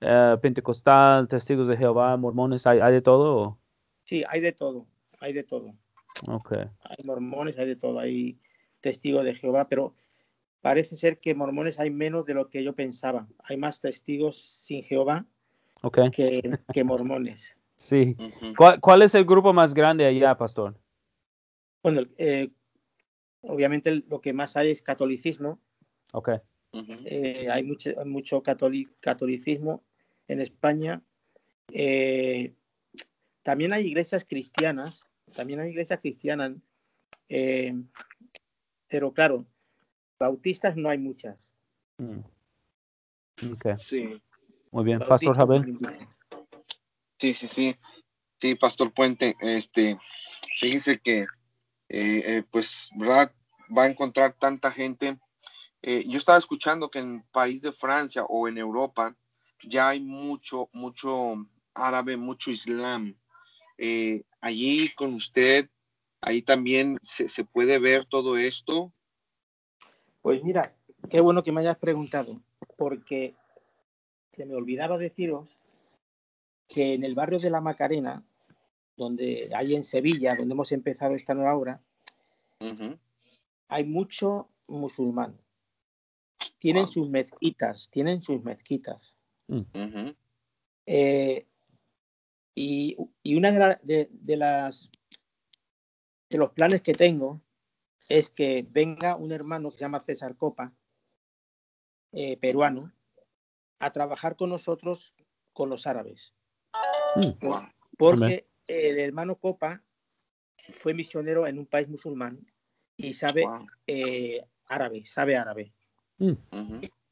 eh, 0.00 0.38
pentecostal, 0.40 1.28
testigos 1.28 1.68
de 1.68 1.76
Jehová, 1.76 2.16
mormones, 2.16 2.66
¿hay, 2.66 2.80
hay 2.80 2.94
de 2.94 3.02
todo? 3.02 3.58
Sí, 4.04 4.24
hay 4.30 4.40
de 4.40 4.52
todo, 4.52 4.86
hay 5.20 5.34
de 5.34 5.42
todo. 5.44 5.74
Ok. 6.26 6.52
Hay 6.80 7.04
mormones, 7.04 7.58
hay 7.58 7.66
de 7.66 7.76
todo, 7.76 7.98
hay 7.98 8.38
testigos 8.80 9.26
de 9.26 9.34
Jehová, 9.34 9.68
pero 9.68 9.94
parece 10.62 10.96
ser 10.96 11.18
que 11.18 11.34
mormones 11.34 11.78
hay 11.78 11.90
menos 11.90 12.24
de 12.24 12.32
lo 12.32 12.48
que 12.48 12.64
yo 12.64 12.72
pensaba. 12.72 13.28
Hay 13.44 13.58
más 13.58 13.82
testigos 13.82 14.40
sin 14.40 14.82
Jehová 14.82 15.26
que, 16.12 16.58
que 16.72 16.82
mormones. 16.82 17.59
Sí. 17.80 18.14
¿Cuál, 18.82 19.00
es 19.00 19.14
el 19.14 19.24
grupo 19.24 19.54
más 19.54 19.72
grande 19.72 20.04
allá, 20.04 20.36
pastor? 20.36 20.78
Bueno, 21.82 22.02
eh, 22.18 22.50
obviamente 23.40 24.04
lo 24.06 24.20
que 24.20 24.34
más 24.34 24.54
hay 24.58 24.70
es 24.70 24.82
catolicismo. 24.82 25.58
Ok. 26.12 26.28
Eh, 26.72 27.48
hay 27.50 27.62
mucho, 27.64 27.92
mucho 28.04 28.42
catolicismo 28.42 29.82
en 30.28 30.42
España. 30.42 31.02
Eh, 31.72 32.52
también 33.42 33.72
hay 33.72 33.86
iglesias 33.86 34.26
cristianas, 34.26 35.08
también 35.34 35.60
hay 35.60 35.70
iglesias 35.70 36.00
cristianas, 36.00 36.52
pero 38.88 39.14
claro, 39.14 39.46
bautistas 40.18 40.76
no 40.76 40.90
hay 40.90 40.98
muchas. 40.98 41.56
Mm. 41.96 42.20
Okay. 43.54 43.78
Sí. 43.78 44.22
Muy 44.70 44.84
bien, 44.84 44.98
Pastor 44.98 45.34
Javier. 45.34 45.64
Sí, 47.20 47.34
sí, 47.34 47.46
sí. 47.46 47.76
Sí, 48.40 48.54
Pastor 48.54 48.94
Puente, 48.94 49.36
este, 49.40 49.98
fíjese 50.58 50.98
que, 50.98 51.20
eh, 51.20 51.26
eh, 51.90 52.44
pues, 52.50 52.88
¿verdad? 52.96 53.30
Va 53.76 53.82
a 53.82 53.88
encontrar 53.88 54.34
tanta 54.38 54.72
gente. 54.72 55.18
Eh, 55.82 56.04
yo 56.08 56.16
estaba 56.16 56.38
escuchando 56.38 56.90
que 56.90 57.00
en 57.00 57.16
el 57.16 57.22
país 57.30 57.60
de 57.60 57.72
Francia 57.72 58.24
o 58.24 58.48
en 58.48 58.56
Europa 58.56 59.14
ya 59.62 59.90
hay 59.90 60.00
mucho, 60.00 60.70
mucho 60.72 61.46
árabe, 61.74 62.16
mucho 62.16 62.50
islam. 62.50 63.14
allí 64.40 64.88
con 64.94 65.12
usted, 65.12 65.68
ahí 66.22 66.40
también 66.40 66.96
se, 67.02 67.28
se 67.28 67.44
puede 67.44 67.78
ver 67.78 68.06
todo 68.06 68.38
esto. 68.38 68.90
Pues 70.22 70.42
mira, 70.42 70.74
qué 71.10 71.20
bueno 71.20 71.42
que 71.42 71.52
me 71.52 71.60
hayas 71.60 71.76
preguntado, 71.76 72.40
porque 72.78 73.34
se 74.30 74.46
me 74.46 74.54
olvidaba 74.54 74.96
deciros 74.96 75.59
que 76.70 76.94
en 76.94 77.02
el 77.02 77.16
barrio 77.16 77.40
de 77.40 77.50
la 77.50 77.60
Macarena, 77.60 78.24
donde 78.96 79.50
hay 79.54 79.74
en 79.74 79.82
Sevilla, 79.82 80.36
donde 80.36 80.54
hemos 80.54 80.70
empezado 80.70 81.16
esta 81.16 81.34
nueva 81.34 81.56
obra, 81.56 81.82
hay 83.68 83.84
mucho 83.84 84.48
musulmán. 84.68 85.36
Tienen 86.58 86.86
sus 86.86 87.10
mezquitas, 87.10 87.90
tienen 87.90 88.22
sus 88.22 88.42
mezquitas. 88.44 89.18
Mm. 89.48 90.10
Eh, 90.86 91.46
y, 92.54 92.96
una 93.24 93.78
de, 93.82 94.36
las 94.36 94.90
de 96.28 96.38
los 96.38 96.50
planes 96.50 96.82
que 96.82 96.92
tengo 96.92 97.40
es 98.08 98.30
que 98.30 98.64
venga 98.70 99.16
un 99.16 99.32
hermano 99.32 99.70
que 99.70 99.78
se 99.78 99.84
llama 99.84 100.00
César 100.00 100.36
Copa, 100.36 100.72
eh, 102.12 102.36
peruano, 102.36 102.92
a 103.80 103.90
trabajar 103.92 104.36
con 104.36 104.50
nosotros 104.50 105.14
con 105.52 105.68
los 105.68 105.88
árabes. 105.88 106.34
Mm. 107.16 107.30
Porque 107.96 108.46
el 108.66 108.98
hermano 108.98 109.36
Copa 109.36 109.82
fue 110.70 110.94
misionero 110.94 111.46
en 111.46 111.58
un 111.58 111.66
país 111.66 111.88
musulmán 111.88 112.46
y 112.96 113.12
sabe 113.12 113.44
eh, 113.86 114.44
árabe, 114.66 115.04
sabe 115.06 115.36
árabe. 115.36 115.72
Mm. 116.18 116.34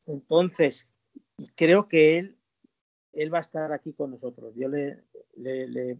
Entonces, 0.06 0.88
creo 1.54 1.88
que 1.88 2.18
él, 2.18 2.38
él 3.12 3.32
va 3.32 3.38
a 3.38 3.42
estar 3.42 3.72
aquí 3.72 3.92
con 3.92 4.10
nosotros. 4.10 4.54
Yo 4.56 4.68
le, 4.68 5.04
le, 5.36 5.98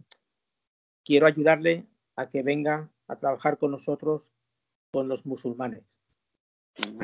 quiero 1.03 1.27
ayudarle 1.27 1.85
a 2.15 2.29
que 2.29 2.43
venga 2.43 2.89
a 3.07 3.15
trabajar 3.15 3.57
con 3.57 3.71
nosotros, 3.71 4.31
con 4.91 5.07
los 5.07 5.25
musulmanes. 5.25 5.99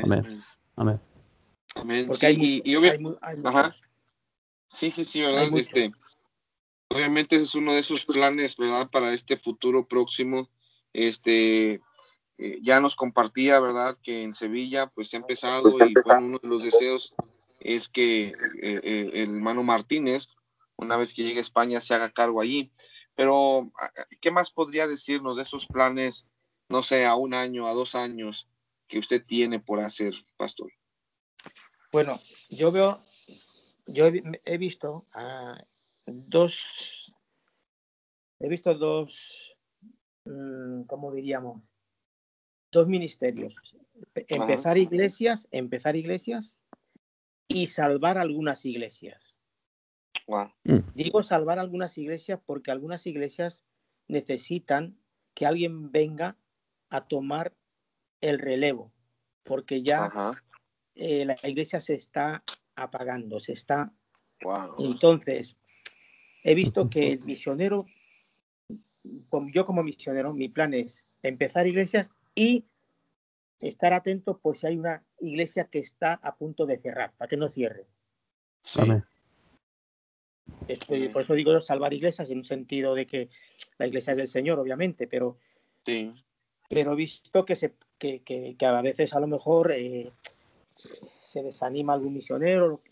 Amén. 0.04 0.42
Amén. 0.76 1.02
Amén. 1.76 2.08
Porque 2.08 2.28
hay, 2.28 2.64
Sí, 4.68 4.92
sí, 4.92 5.06
sí, 5.06 5.22
¿verdad? 5.22 5.48
Este, 5.58 5.92
obviamente 6.96 7.36
ese 7.36 7.44
es 7.44 7.56
uno 7.56 7.74
de 7.74 7.80
esos 7.80 8.06
planes, 8.06 8.56
¿verdad? 8.56 8.90
Para 8.90 9.14
este 9.14 9.36
futuro 9.36 9.86
próximo. 9.86 10.50
Este, 10.94 11.82
eh, 12.38 12.60
ya 12.62 12.80
nos 12.80 12.96
compartía, 12.96 13.60
¿verdad? 13.60 13.98
Que 14.02 14.24
en 14.24 14.34
Sevilla, 14.34 14.88
pues 14.88 15.10
se 15.10 15.18
ha 15.18 15.20
empezado 15.20 15.78
y 15.86 15.94
uno 16.06 16.40
de 16.40 16.48
los 16.48 16.64
deseos 16.64 17.14
es 17.60 17.90
que 17.90 18.28
eh, 18.28 18.34
eh, 18.62 19.10
el 19.14 19.36
hermano 19.36 19.62
Martínez, 19.62 20.30
una 20.78 20.96
vez 20.96 21.14
que 21.14 21.24
llegue 21.24 21.40
a 21.40 21.42
España, 21.42 21.82
se 21.82 21.94
haga 21.94 22.14
cargo 22.14 22.40
allí. 22.40 22.72
Pero, 23.14 23.74
¿qué 24.22 24.32
más 24.32 24.50
podría 24.50 24.88
decirnos 24.88 25.36
de 25.36 25.44
esos 25.44 25.66
planes, 25.68 26.26
no 26.70 26.82
sé, 26.82 27.06
a 27.06 27.16
un 27.16 27.34
año, 27.34 27.68
a 27.68 27.74
dos 27.74 27.94
años, 27.94 28.48
que 28.88 29.00
usted 29.00 29.22
tiene 29.26 29.60
por 29.60 29.82
hacer, 29.82 30.14
pastor? 30.38 30.72
Bueno, 31.92 32.22
yo 32.50 32.72
veo, 32.72 33.02
yo 33.86 34.06
he, 34.08 34.58
visto 34.58 35.06
a 35.14 35.62
dos, 36.06 37.16
he 38.40 38.48
visto 38.48 38.76
dos, 38.76 39.58
mm, 40.26 40.84
¿cómo 40.84 41.12
diríamos? 41.12 41.62
Dos 42.72 42.88
ministerios. 42.88 43.56
Empezar 44.16 44.78
iglesias, 44.78 45.48
empezar 45.52 45.96
iglesias 45.96 46.60
y 47.48 47.68
salvar 47.68 48.18
algunas 48.18 48.66
iglesias. 48.66 49.38
Mm. 50.64 50.80
Digo 50.94 51.24
salvar 51.24 51.60
algunas 51.60 51.98
iglesias 51.98 52.40
porque 52.46 52.72
algunas 52.72 53.06
iglesias 53.06 53.64
necesitan 54.08 54.98
que 55.34 55.46
alguien 55.46 55.92
venga 55.92 56.38
a 56.90 57.08
tomar 57.08 57.56
el 58.22 58.40
relevo, 58.40 58.92
porque 59.44 59.84
ya 59.84 60.12
eh, 60.96 61.26
la 61.26 61.38
iglesia 61.44 61.82
se 61.82 61.96
está 61.96 62.44
apagando, 62.76 63.40
se 63.40 63.54
está... 63.54 63.94
Entonces, 64.78 65.58
he 66.46 66.54
visto 66.54 66.90
que 66.92 67.14
el 67.14 67.26
misionero, 67.26 67.86
yo 69.52 69.66
como 69.66 69.82
misionero, 69.82 70.32
mi 70.32 70.48
plan 70.48 70.76
es 70.76 71.04
empezar 71.24 71.66
iglesias 71.66 72.12
y 72.36 72.66
estar 73.60 73.94
atento 73.94 74.38
por 74.38 74.56
si 74.56 74.68
hay 74.68 74.78
una 74.78 75.04
iglesia 75.20 75.66
que 75.66 75.80
está 75.80 76.14
a 76.14 76.36
punto 76.36 76.68
de 76.68 76.78
cerrar, 76.78 77.14
para 77.18 77.28
que 77.28 77.38
no 77.38 77.48
cierre. 77.48 77.88
por 81.12 81.22
eso 81.24 81.34
digo 81.34 81.60
salvar 81.60 81.96
iglesias 81.96 82.30
en 82.30 82.38
un 82.38 82.46
sentido 82.46 82.94
de 82.94 83.08
que 83.08 83.30
la 83.80 83.88
iglesia 83.88 84.12
es 84.12 84.18
del 84.18 84.28
Señor, 84.28 84.60
obviamente, 84.60 85.08
pero, 85.08 85.40
sí. 85.84 86.12
pero 86.70 86.94
he 86.94 86.96
visto 86.96 87.44
que, 87.44 87.56
se, 87.56 87.74
que, 87.98 88.22
que, 88.22 88.56
a 88.64 88.82
veces 88.84 89.16
a 89.16 89.20
lo 89.20 89.26
mejor 89.26 89.72
eh, 89.72 90.12
se 91.24 91.42
desanima 91.42 91.94
algún 91.94 92.14
misionero, 92.14 92.84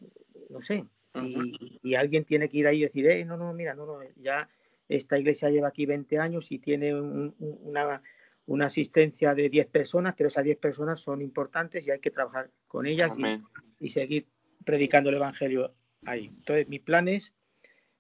no 0.50 0.60
sé, 0.60 0.88
y, 1.84 1.96
alguien 1.96 2.26
tiene 2.26 2.50
que 2.50 2.58
ir 2.58 2.68
ahí 2.68 2.80
y 2.80 2.84
decir, 2.84 3.08
eh, 3.08 3.24
no, 3.26 3.38
no, 3.38 3.54
mira, 3.54 3.76
no, 3.76 3.86
no, 3.86 4.00
ya 4.18 4.50
esta 4.90 5.18
iglesia 5.18 5.50
lleva 5.50 5.68
aquí 5.68 5.86
20 5.86 6.20
años 6.20 6.52
y 6.52 6.60
tiene 6.60 6.94
una, 6.96 8.02
una, 8.46 8.66
asistencia 8.66 9.34
de 9.36 9.50
10 9.50 9.68
personas, 9.68 10.16
pero 10.18 10.28
esas 10.28 10.44
10 10.44 10.58
personas 10.58 11.00
son 11.00 11.22
importantes 11.22 11.88
y 11.88 11.92
hay 11.92 12.00
que 12.00 12.12
trabajar 12.12 12.50
con 12.68 12.86
ellas 12.86 13.12
y, 13.80 13.90
seguir 13.90 14.28
predicando 14.66 15.10
el 15.10 15.18
Evangelio 15.18 15.74
ahí. 16.06 16.26
Entonces, 16.26 16.68
mi 16.68 16.80
plan 16.80 17.08
es, 17.08 17.34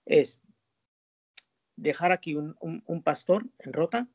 es 0.05 0.39
dejar 1.75 2.11
aquí 2.11 2.35
un, 2.35 3.03
pastor 3.03 3.45
en 3.59 3.73
Rota, 3.73 4.07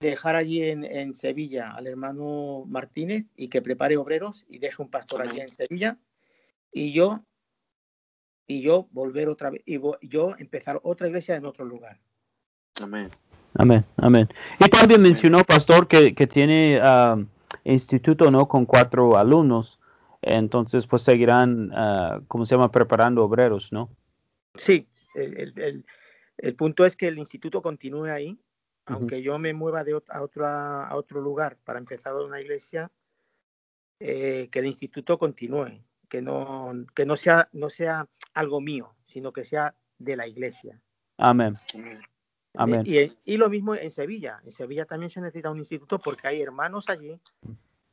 dejar 0.00 0.36
allí 0.36 0.62
en, 0.62 1.14
Sevilla 1.14 1.72
al 1.72 1.86
hermano 1.86 2.64
Martínez 2.66 3.26
y 3.36 3.48
que 3.48 3.62
prepare 3.62 3.96
obreros 3.96 4.44
y 4.48 4.58
deje 4.58 4.82
un 4.82 4.90
pastor 4.90 5.22
allí 5.22 5.40
en 5.40 5.52
Sevilla. 5.52 5.98
Y 6.72 6.92
yo 6.92 7.24
y 8.46 8.62
yo 8.62 8.88
volver 8.92 9.28
otra 9.28 9.50
vez 9.50 9.62
y 9.64 9.80
yo 10.08 10.34
empezar 10.38 10.80
otra 10.82 11.08
iglesia 11.08 11.36
en 11.36 11.46
otro 11.46 11.64
lugar. 11.64 11.98
Amén. 12.80 13.10
Amén, 13.54 13.84
amén. 13.96 14.28
Y 14.60 14.68
también 14.68 15.00
mencionó, 15.00 15.42
pastor, 15.42 15.88
que, 15.88 16.14
que 16.14 16.26
tiene 16.26 16.78
um, 16.82 17.26
instituto, 17.64 18.30
¿no? 18.30 18.46
Con 18.48 18.66
cuatro 18.66 19.16
alumnos. 19.16 19.80
Entonces, 20.20 20.86
pues 20.86 21.02
seguirán, 21.02 21.70
uh, 21.72 22.22
¿cómo 22.28 22.44
se 22.44 22.54
llama? 22.54 22.70
Preparando 22.70 23.24
obreros, 23.24 23.72
¿no? 23.72 23.88
Sí, 24.56 24.86
el, 25.14 25.54
el, 25.56 25.84
el, 26.36 26.54
punto 26.54 26.84
es 26.84 26.96
que 26.96 27.08
el 27.08 27.18
instituto 27.18 27.62
continúe 27.62 28.06
ahí 28.06 28.38
aunque 28.86 29.20
yo 29.22 29.38
me 29.38 29.52
mueva 29.52 29.84
de 29.84 30.00
a, 30.08 30.22
otra, 30.22 30.86
a 30.86 30.96
otro 30.96 31.20
lugar 31.20 31.58
para 31.64 31.78
empezar 31.78 32.14
una 32.14 32.40
iglesia, 32.40 32.90
eh, 33.98 34.48
que 34.50 34.60
el 34.60 34.66
instituto 34.66 35.18
continúe, 35.18 35.82
que 36.08 36.22
no, 36.22 36.72
que 36.94 37.04
no 37.04 37.16
sea, 37.16 37.48
no 37.52 37.68
sea 37.68 38.08
algo 38.36 38.60
mío, 38.60 38.94
sino 39.06 39.32
que 39.32 39.44
sea 39.44 39.74
de 39.98 40.16
la 40.16 40.28
iglesia. 40.28 40.80
Amén. 41.16 41.58
Amén. 42.54 42.82
Y, 42.84 43.36
lo 43.36 43.48
mismo 43.48 43.74
en 43.74 43.90
Sevilla. 43.90 44.40
En 44.44 44.52
Sevilla 44.52 44.84
también 44.84 45.10
se 45.10 45.20
necesita 45.20 45.50
un 45.50 45.58
instituto 45.58 45.98
porque 45.98 46.28
hay 46.28 46.42
hermanos 46.42 46.88
allí 46.88 47.18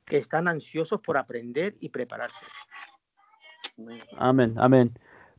que 0.06 0.18
están 0.18 0.48
ansiosos 0.48 1.00
por 1.02 1.18
aprender 1.18 1.76
y 1.80 1.90
prepararse. 1.90 2.46
Amén, 4.18 4.54
amén. 4.58 4.92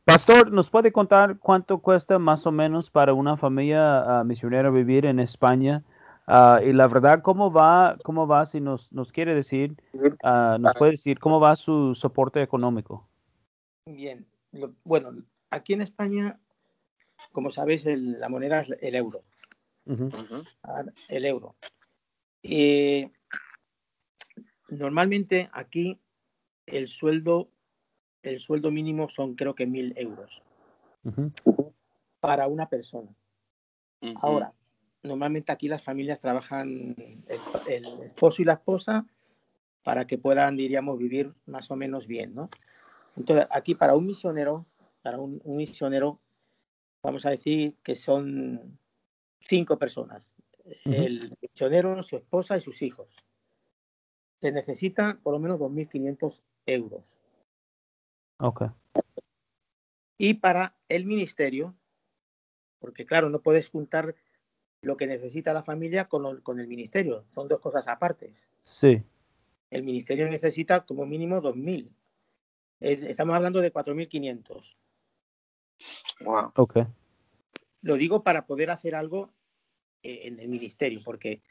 Pastor, 0.03 0.51
¿nos 0.51 0.69
puede 0.69 0.91
contar 0.91 1.37
cuánto 1.39 1.79
cuesta 1.79 2.19
más 2.19 2.45
o 2.45 2.51
menos 2.51 2.89
para 2.89 3.13
una 3.13 3.37
familia 3.37 4.19
ah, 4.19 4.23
misionera 4.23 4.69
vivir 4.69 5.05
en 5.05 5.19
España? 5.19 5.83
Ah, 6.27 6.59
y 6.63 6.73
la 6.73 6.87
verdad, 6.87 7.21
¿cómo 7.21 7.51
va, 7.51 7.97
cómo 8.03 8.27
va 8.27 8.45
si 8.45 8.59
nos, 8.59 8.91
nos 8.91 9.11
quiere 9.11 9.35
decir, 9.35 9.75
uh, 9.93 10.57
nos 10.59 10.73
puede 10.75 10.91
decir 10.91 11.19
cómo 11.19 11.39
va 11.39 11.55
su 11.55 11.93
soporte 11.93 12.41
económico? 12.41 13.07
Bien, 13.87 14.25
bueno, 14.83 15.23
aquí 15.49 15.73
en 15.73 15.81
España, 15.81 16.39
como 17.31 17.49
sabéis, 17.49 17.85
la 17.85 18.29
moneda 18.29 18.61
es 18.61 18.73
el 18.81 18.95
euro. 18.95 19.23
El 21.09 21.25
euro. 21.25 21.55
Y 22.41 23.11
normalmente 24.69 25.49
aquí 25.53 25.99
el 26.65 26.87
sueldo 26.87 27.49
el 28.25 28.39
sueldo 28.39 28.71
mínimo 28.71 29.07
son 29.07 29.35
creo 29.35 29.53
que 29.55 29.67
mil 29.67 29.93
euros 29.97 30.43
para 32.19 32.47
una 32.47 32.67
persona. 32.67 33.15
Ahora, 34.15 34.53
normalmente 35.03 35.51
aquí 35.51 35.67
las 35.67 35.83
familias 35.83 36.19
trabajan 36.19 36.95
el, 37.67 38.01
esposo 38.03 38.41
y 38.41 38.45
la 38.45 38.53
esposa 38.53 39.05
para 39.83 40.07
que 40.07 40.17
puedan, 40.17 40.57
diríamos, 40.57 40.97
vivir 40.97 41.33
más 41.45 41.69
o 41.69 41.75
menos 41.75 42.07
bien, 42.07 42.33
¿no? 42.33 42.49
Entonces, 43.15 43.47
aquí 43.49 43.75
para 43.75 43.95
un 43.95 44.05
misionero, 44.05 44.65
para 45.01 45.19
un, 45.19 45.41
misionero, 45.45 46.19
vamos 47.01 47.25
a 47.25 47.29
decir 47.29 47.75
que 47.83 47.95
son 47.95 48.77
cinco 49.39 49.77
personas. 49.77 50.35
El 50.83 51.31
misionero, 51.41 52.01
su 52.03 52.17
esposa 52.17 52.57
y 52.57 52.61
sus 52.61 52.81
hijos. 52.81 53.23
Se 54.41 54.51
necesita 54.51 55.19
por 55.21 55.33
lo 55.33 55.39
menos 55.39 55.59
2.500 55.59 56.43
euros. 56.65 57.19
Ok. 58.39 58.63
Y 60.17 60.35
para 60.35 60.75
el 60.89 61.05
ministerio, 61.05 61.75
porque 62.79 63.05
claro, 63.05 63.29
no 63.29 63.41
puedes 63.41 63.69
juntar 63.69 64.15
lo 64.81 64.97
que 64.97 65.07
necesita 65.07 65.53
la 65.53 65.63
familia 65.63 66.07
con, 66.07 66.41
con 66.41 66.59
el 66.59 66.67
ministerio, 66.67 67.25
son 67.29 67.47
dos 67.47 67.59
cosas 67.59 67.87
aparte. 67.87 68.33
Sí. 68.65 69.03
El 69.71 69.83
ministerio 69.83 70.27
necesita 70.27 70.85
como 70.85 71.05
mínimo 71.05 71.41
2.000. 71.41 71.89
Eh, 72.79 73.05
estamos 73.07 73.35
hablando 73.35 73.61
de 73.61 73.71
4.500. 73.71 74.75
Wow. 76.21 76.51
Ok. 76.55 76.77
Lo 77.81 77.95
digo 77.95 78.23
para 78.23 78.45
poder 78.45 78.71
hacer 78.71 78.95
algo 78.95 79.33
eh, 80.03 80.21
en 80.23 80.39
el 80.39 80.47
ministerio, 80.47 81.01
porque 81.03 81.41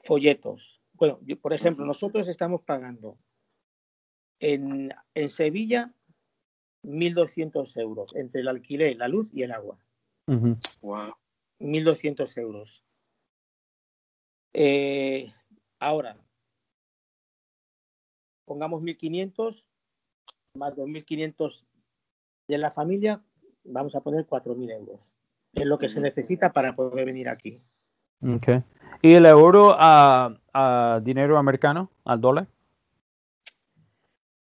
folletos. 0.00 0.80
Bueno, 0.94 1.20
por 1.40 1.52
ejemplo, 1.52 1.84
nosotros 1.84 2.28
estamos 2.28 2.62
pagando 2.62 3.18
en, 4.38 4.92
Sevilla 5.28 5.94
1.200 6.82 7.80
euros 7.80 8.14
entre 8.14 8.40
el 8.40 8.48
alquiler, 8.48 8.96
la 8.96 9.08
luz 9.08 9.32
y 9.32 9.42
el 9.42 9.52
agua. 9.52 9.78
Wow. 10.26 11.14
1.200 11.58 12.38
euros. 12.38 12.84
Eh, 14.52 15.32
ahora, 15.78 16.16
pongamos 18.44 18.82
1.500 18.82 19.66
más 20.54 20.74
2.500 20.74 21.64
de 22.48 22.58
la 22.58 22.70
familia, 22.70 23.22
vamos 23.64 23.94
a 23.94 24.00
poner 24.00 24.26
4.000 24.26 24.70
euros. 24.72 25.14
Es 25.52 25.66
lo 25.66 25.78
que 25.78 25.88
se 25.88 26.00
necesita 26.00 26.52
para 26.52 26.74
poder 26.74 27.04
venir 27.06 27.28
aquí. 27.28 27.62
Okay. 28.36 28.62
¿Y 29.02 29.14
el 29.14 29.26
euro 29.26 29.74
a, 29.78 31.00
dinero 31.02 31.38
americano, 31.38 31.90
al 32.04 32.20
dólar? 32.20 32.46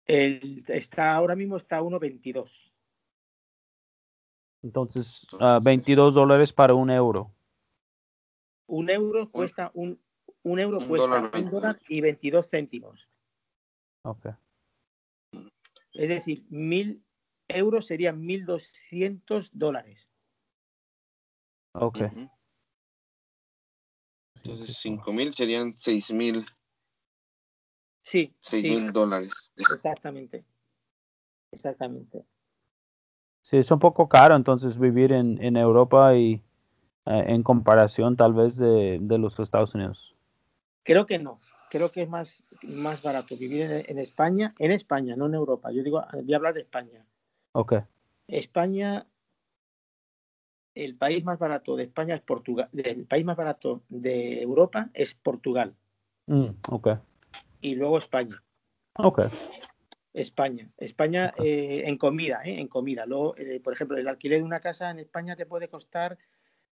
El, 0.06 0.64
está, 0.68 1.14
ahora 1.14 1.36
mismo 1.36 1.56
está 1.56 1.78
a 1.78 1.82
1.22. 1.82 2.72
Entonces, 4.62 5.26
22 5.62 6.14
dólares 6.14 6.52
para 6.52 6.74
un 6.74 6.90
euro. 6.90 7.30
Un 8.66 8.90
euro 8.90 9.30
cuesta 9.30 9.70
un, 9.74 9.98
un 10.42 10.58
euro 10.58 10.86
cuesta 10.86 11.30
un 11.34 11.50
dólar 11.50 11.78
y 11.88 12.00
22 12.00 12.48
céntimos. 12.48 13.10
Ok. 14.02 14.28
Es 15.94 16.08
decir, 16.08 16.44
mil 16.48 17.04
euros 17.48 17.86
serían 17.86 18.22
1.200 18.22 19.50
dólares. 19.52 20.08
Ok. 21.74 21.98
Entonces, 24.36 24.80
5.000 24.84 25.32
serían 25.32 25.72
6.000. 25.72 26.46
Sí. 28.02 28.34
6.000 28.40 28.92
dólares. 28.92 29.32
Exactamente. 29.56 30.44
Exactamente. 31.52 32.26
Sí, 33.42 33.56
es 33.56 33.70
un 33.70 33.78
poco 33.78 34.08
caro 34.08 34.34
entonces 34.36 34.78
vivir 34.78 35.12
en, 35.12 35.42
en 35.42 35.56
Europa 35.56 36.16
y 36.16 36.42
eh, 37.06 37.24
en 37.26 37.42
comparación 37.42 38.16
tal 38.16 38.32
vez 38.34 38.56
de, 38.56 38.98
de, 39.00 39.18
los 39.18 39.38
Estados 39.38 39.74
Unidos. 39.74 40.14
Creo 40.84 41.06
que 41.06 41.18
no. 41.18 41.38
Creo 41.72 41.90
que 41.90 42.02
es 42.02 42.08
más, 42.10 42.44
más 42.64 43.00
barato 43.00 43.34
vivir 43.34 43.62
en, 43.62 43.82
en, 43.88 43.98
España, 43.98 44.54
en 44.58 44.72
España, 44.72 45.16
no 45.16 45.24
en 45.24 45.32
Europa. 45.32 45.72
Yo 45.72 45.82
digo, 45.82 46.04
voy 46.12 46.34
a 46.34 46.36
hablar 46.36 46.52
de 46.52 46.60
España. 46.60 47.06
Ok. 47.52 47.76
España, 48.28 49.06
el 50.74 50.96
país 50.96 51.24
más 51.24 51.38
barato 51.38 51.74
de 51.74 51.84
España 51.84 52.14
es 52.14 52.20
Portugal. 52.20 52.68
El 52.74 53.06
país 53.06 53.24
más 53.24 53.38
barato 53.38 53.84
de 53.88 54.42
Europa 54.42 54.90
es 54.92 55.14
Portugal. 55.14 55.74
Mm, 56.26 56.50
ok. 56.68 56.88
Y 57.62 57.74
luego 57.76 57.96
España. 57.96 58.44
Ok. 58.98 59.22
España. 60.12 60.70
España 60.76 61.32
eh, 61.42 61.84
en 61.86 61.96
comida, 61.96 62.42
¿eh? 62.44 62.60
en 62.60 62.68
comida. 62.68 63.06
Luego, 63.06 63.34
eh, 63.38 63.60
por 63.60 63.72
ejemplo, 63.72 63.96
el 63.96 64.08
alquiler 64.08 64.40
de 64.40 64.44
una 64.44 64.60
casa 64.60 64.90
en 64.90 64.98
España 64.98 65.36
te 65.36 65.46
puede 65.46 65.68
costar 65.68 66.18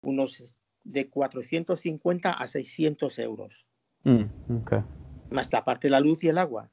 unos 0.01 0.59
de 0.83 1.07
450 1.07 2.33
a 2.33 2.47
600 2.47 3.19
euros. 3.19 3.67
Mm, 4.07 4.61
okay. 4.61 4.79
Más 5.29 5.53
aparte 5.53 5.89
la 5.89 5.99
luz 5.99 6.23
y 6.23 6.29
el 6.29 6.37
agua. 6.37 6.69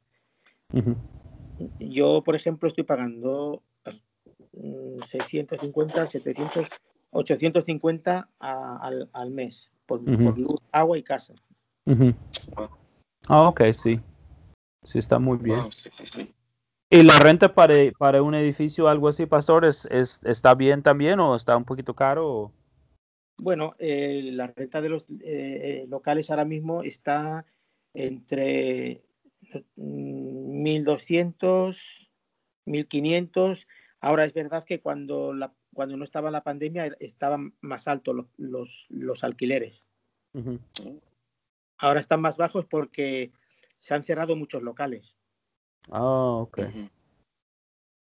Yo, 1.81 2.23
por 2.23 2.37
ejemplo, 2.37 2.68
estoy 2.68 2.85
pagando 2.85 3.61
650, 5.05 6.07
700, 6.07 6.68
850 7.11 8.29
al, 8.38 9.11
al, 9.12 9.31
mes 9.33 9.73
por, 9.85 10.05
por, 10.05 10.38
luz, 10.38 10.61
agua 10.70 10.97
y 10.97 11.03
casa. 11.03 11.35
Ah, 13.27 13.49
ok, 13.49 13.62
sí. 13.73 14.01
Sí, 14.85 15.01
está 15.01 15.18
muy 15.18 15.38
bien. 15.38 15.61
¿Y 16.88 17.03
la 17.03 17.18
renta 17.18 17.53
para, 17.53 17.75
para 17.99 18.23
un 18.23 18.37
edificio 18.37 18.85
o 18.85 18.88
algo 18.88 19.09
así, 19.09 19.27
pastor, 19.27 19.64
es, 19.64 19.87
es, 19.87 20.20
está 20.23 20.55
bien 20.55 20.85
también 20.85 21.18
o 21.18 21.35
está 21.35 21.57
un 21.57 21.64
poquito 21.64 21.94
caro? 21.94 22.53
Bueno, 23.37 23.73
eh, 23.79 24.31
la 24.33 24.49
renta 24.49 24.81
de 24.81 24.88
los 24.88 25.09
eh, 25.11 25.14
eh 25.25 25.87
locales 25.88 26.31
ahora 26.31 26.44
mismo 26.44 26.83
está 26.83 27.44
entre 27.92 29.03
1.200, 29.77 32.11
mm, 32.66 32.70
1.500. 32.70 33.66
Ahora 34.01 34.25
es 34.25 34.35
verdad 34.35 34.64
que 34.64 34.81
cuando, 34.81 35.33
la, 35.33 35.55
cuando 35.73 35.97
no 35.97 36.05
estaba 36.05 36.31
la 36.31 36.44
pandemia 36.44 36.94
estaban 37.01 37.55
más 37.61 37.88
altos 37.88 38.14
los, 38.14 38.27
los, 38.37 38.87
los 38.90 39.25
alquileres. 39.25 39.88
Uh 40.35 40.40
-huh. 40.40 41.01
Ahora 41.79 42.01
están 42.01 42.20
más 42.20 42.37
bajos 42.37 42.66
porque 42.66 43.33
se 43.79 43.94
han 43.94 44.05
cerrado 44.05 44.37
muchos 44.37 44.62
locales. 44.62 45.16
Ah, 45.90 46.03
oh, 46.03 46.42
ok. 46.42 46.59
Uh 46.59 46.62
-huh. 46.62 46.90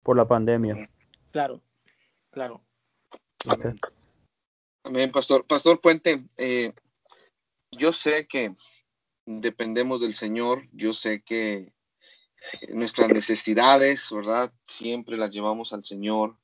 Por 0.02 0.16
la 0.16 0.26
pandemia. 0.26 0.88
Claro, 1.30 1.60
claro. 2.30 2.62
Okay. 3.46 3.74
Amén, 4.88 5.12
Pastor. 5.12 5.44
Pastor 5.44 5.82
Puente, 5.82 6.24
eh, 6.38 6.72
yo 7.70 7.92
sé 7.92 8.26
que 8.26 8.54
dependemos 9.26 10.00
del 10.00 10.14
Señor, 10.14 10.66
yo 10.72 10.94
sé 10.94 11.22
que 11.22 11.74
nuestras 12.70 13.10
necesidades, 13.10 14.08
¿verdad? 14.10 14.50
Siempre 14.64 15.18
las 15.18 15.30
llevamos 15.30 15.74
al 15.74 15.84
Señor. 15.84 16.38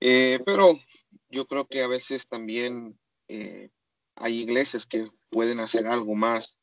Eh, 0.00 0.38
pero 0.46 0.80
yo 1.28 1.46
creo 1.46 1.66
que 1.66 1.82
a 1.82 1.88
veces 1.88 2.26
también 2.26 2.98
eh, 3.28 3.68
hay 4.16 4.40
iglesias 4.40 4.86
que 4.86 5.10
pueden 5.28 5.60
hacer 5.60 5.86
algo 5.86 6.14
más. 6.14 6.56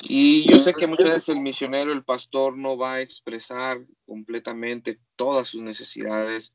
Y 0.00 0.50
yo 0.50 0.60
sé 0.60 0.72
que 0.72 0.86
muchas 0.86 1.10
veces 1.10 1.28
el 1.28 1.40
misionero, 1.40 1.92
el 1.92 2.04
pastor, 2.04 2.56
no 2.56 2.78
va 2.78 2.94
a 2.94 3.00
expresar 3.02 3.84
completamente 4.06 4.98
todas 5.14 5.48
sus 5.48 5.60
necesidades, 5.60 6.54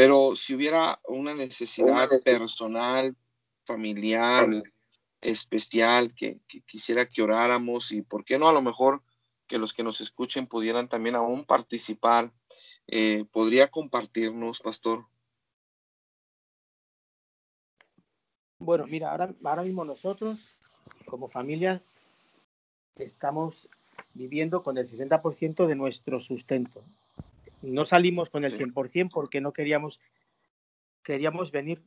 pero 0.00 0.34
si 0.34 0.54
hubiera 0.54 0.98
una 1.08 1.34
necesidad 1.34 2.08
personal, 2.24 3.14
familiar, 3.66 4.48
especial, 5.20 6.14
que, 6.14 6.40
que, 6.48 6.62
quisiera 6.62 7.04
que 7.04 7.20
oráramos 7.20 7.92
y, 7.92 8.00
¿por 8.00 8.24
qué 8.24 8.38
no? 8.38 8.48
A 8.48 8.54
lo 8.54 8.62
mejor 8.62 9.02
que 9.46 9.58
los 9.58 9.74
que 9.74 9.82
nos 9.82 10.00
escuchen 10.00 10.46
pudieran 10.46 10.88
también 10.88 11.16
aún 11.16 11.44
participar. 11.44 12.32
Eh, 12.86 13.26
¿Podría 13.30 13.70
compartirnos, 13.70 14.60
pastor? 14.60 15.04
Bueno, 18.58 18.86
mira, 18.86 19.10
ahora, 19.10 19.34
ahora 19.44 19.64
mismo 19.64 19.84
nosotros, 19.84 20.58
como 21.04 21.28
familia, 21.28 21.82
estamos 22.96 23.68
viviendo 24.14 24.62
con 24.62 24.78
el 24.78 24.90
60% 24.90 25.66
de 25.66 25.74
nuestro 25.74 26.20
sustento. 26.20 26.82
No 27.62 27.84
salimos 27.84 28.30
con 28.30 28.44
el 28.44 28.56
100% 28.56 29.10
porque 29.12 29.40
no 29.40 29.52
queríamos, 29.52 30.00
queríamos 31.02 31.52
venir 31.52 31.82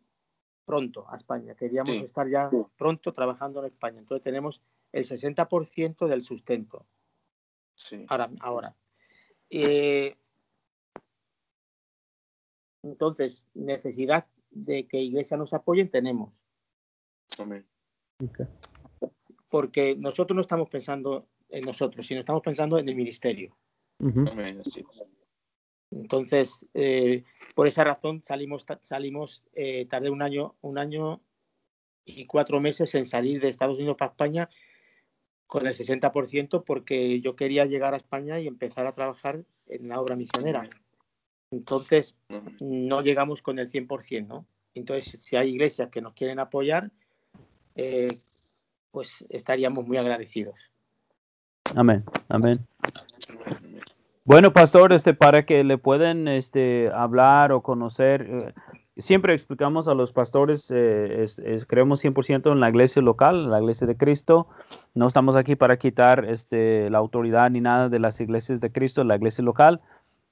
pronto 0.65 1.05
a 1.09 1.15
España, 1.15 1.55
queríamos 1.55 1.95
sí. 1.95 2.03
estar 2.03 2.29
ya 2.29 2.49
pronto 2.77 3.12
trabajando 3.12 3.59
en 3.59 3.67
España. 3.67 3.99
Entonces 3.99 4.23
tenemos 4.23 4.62
el 4.91 5.03
60% 5.03 6.07
del 6.07 6.23
sustento. 6.23 6.86
Sí. 7.75 8.05
Ahora, 8.07 8.29
ahora. 8.39 8.75
Eh, 9.49 10.15
entonces, 12.83 13.47
necesidad 13.53 14.27
de 14.51 14.88
que 14.88 14.99
Iglesia 14.99 15.38
nos 15.38 15.53
apoyen 15.53 15.89
tenemos. 15.89 16.41
Amén. 17.38 17.65
Okay. 18.23 18.45
Porque 19.49 19.95
nosotros 19.95 20.36
no 20.36 20.41
estamos 20.41 20.69
pensando 20.69 21.27
en 21.49 21.63
nosotros, 21.65 22.05
sino 22.05 22.19
estamos 22.19 22.41
pensando 22.41 22.77
en 22.77 22.88
el 22.89 22.95
ministerio. 22.95 23.55
Uh 23.99 24.07
-huh. 24.07 24.31
Amén. 24.31 24.63
Sí. 24.63 24.83
Entonces, 25.95 26.65
eh, 26.73 27.23
por 27.56 27.67
esa 27.67 27.84
razón 27.84 28.23
salimos, 28.23 28.65
salimos 28.82 29.43
eh, 29.53 29.86
tardé 29.86 30.10
un 30.10 30.21
año, 30.21 30.56
un 30.62 30.77
año 30.77 31.21
y 32.06 32.25
cuatro 32.25 32.60
meses 32.60 32.95
en 32.95 33.06
salir 33.06 33.41
de 33.41 33.49
Estados 33.49 33.77
Unidos 33.77 33.97
para 33.97 34.12
España 34.12 34.49
con 35.47 35.67
el 35.67 35.75
60% 35.75 36.63
porque 36.65 37.21
yo 37.21 37.36
quería 37.36 37.65
llegar 37.65 37.93
a 37.93 37.97
España 37.97 38.39
y 38.39 38.47
empezar 38.47 38.88
a 38.88 38.91
trabajar 38.91 39.43
en 39.67 39.88
la 39.88 40.01
obra 40.01 40.15
misionera. 40.15 40.67
Entonces, 41.51 42.15
no 42.60 43.01
llegamos 43.01 43.43
con 43.43 43.60
el 43.60 43.69
100%, 43.69 44.25
¿no? 44.25 44.47
Entonces, 44.73 45.23
si 45.23 45.36
hay 45.36 45.49
iglesias 45.49 45.89
que 45.89 46.01
nos 46.01 46.13
quieren 46.13 46.39
apoyar, 46.39 46.89
eh, 47.75 48.17
pues 48.89 49.25
estaríamos 49.29 49.86
muy 49.86 49.97
agradecidos. 49.97 50.71
Amén, 51.75 52.03
amén. 52.29 52.65
Bueno, 54.25 54.53
pastor, 54.53 54.93
este, 54.93 55.13
para 55.13 55.45
que 55.45 55.65
le 55.65 55.77
puedan 55.77 56.29
este, 56.29 56.89
hablar 56.93 57.51
o 57.51 57.62
conocer, 57.62 58.21
eh, 58.21 58.53
siempre 58.95 59.33
explicamos 59.33 59.89
a 59.89 59.95
los 59.95 60.13
pastores, 60.13 60.71
eh, 60.71 61.23
es, 61.23 61.39
es, 61.39 61.65
creemos 61.65 62.01
100% 62.01 62.49
en 62.49 62.62
la 62.62 62.69
iglesia 62.69 63.01
local, 63.01 63.49
la 63.49 63.59
iglesia 63.59 63.86
de 63.86 63.97
Cristo. 63.97 64.47
No 64.93 65.07
estamos 65.07 65.36
aquí 65.36 65.57
para 65.57 65.75
quitar 65.77 66.23
este, 66.23 66.89
la 66.89 66.99
autoridad 66.99 67.49
ni 67.49 67.59
nada 67.59 67.89
de 67.89 67.99
las 67.99 68.21
iglesias 68.21 68.62
de 68.62 68.71
Cristo, 68.71 69.03
la 69.03 69.17
iglesia 69.17 69.43
local, 69.43 69.81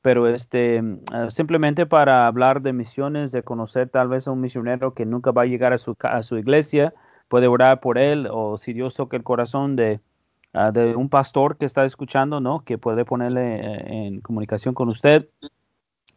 pero 0.01 0.27
este, 0.29 0.81
uh, 0.81 1.29
simplemente 1.29 1.85
para 1.85 2.27
hablar 2.27 2.61
de 2.61 2.71
misiones, 2.71 3.33
de 3.33 3.43
conocer 3.43 3.89
tal 3.89 4.07
vez 4.07 4.25
a 4.25 4.31
un 4.31 4.39
misionero 4.39 4.93
que 4.93 5.05
nunca 5.05 5.31
va 5.31 5.41
a 5.41 5.47
llegar 5.47 5.73
a 5.73 5.77
su, 5.77 5.97
a 5.99 6.23
su 6.23 6.37
iglesia, 6.37 6.93
puede 7.27 7.47
orar 7.47 7.81
por 7.81 7.97
él 7.97 8.29
o 8.31 8.57
si 8.57 8.71
Dios 8.71 8.95
toca 8.95 9.17
el 9.17 9.23
corazón 9.23 9.75
de 9.75 9.99
Uh, 10.53 10.69
de 10.73 10.97
un 10.97 11.07
pastor 11.07 11.55
que 11.55 11.65
está 11.65 11.85
escuchando, 11.85 12.41
¿no? 12.41 12.65
Que 12.65 12.77
puede 12.77 13.05
ponerle 13.05 13.55
eh, 13.55 14.07
en 14.07 14.19
comunicación 14.19 14.73
con 14.73 14.89
usted. 14.89 15.29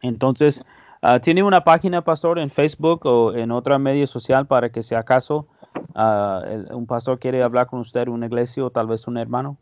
Entonces, 0.01 0.65
ah, 1.01 1.21
¿tiene 1.21 1.41
una 1.41 1.63
página, 1.63 2.03
pastor, 2.03 2.37
en 2.39 2.49
Facebook 2.49 3.05
o 3.05 3.33
en 3.33 3.51
otra 3.51 3.79
medio 3.79 4.05
social 4.07 4.45
para 4.45 4.73
que 4.73 4.83
si 4.83 4.93
acaso 4.93 5.47
ah, 5.93 6.43
un 6.71 6.85
pastor 6.85 7.17
quiere 7.17 7.43
hablar 7.43 7.67
con 7.67 7.79
usted, 7.79 8.09
una 8.09 8.25
iglesia 8.25 8.65
o 8.65 8.71
tal 8.71 8.87
vez 8.87 9.07
un 9.07 9.17
hermano? 9.17 9.57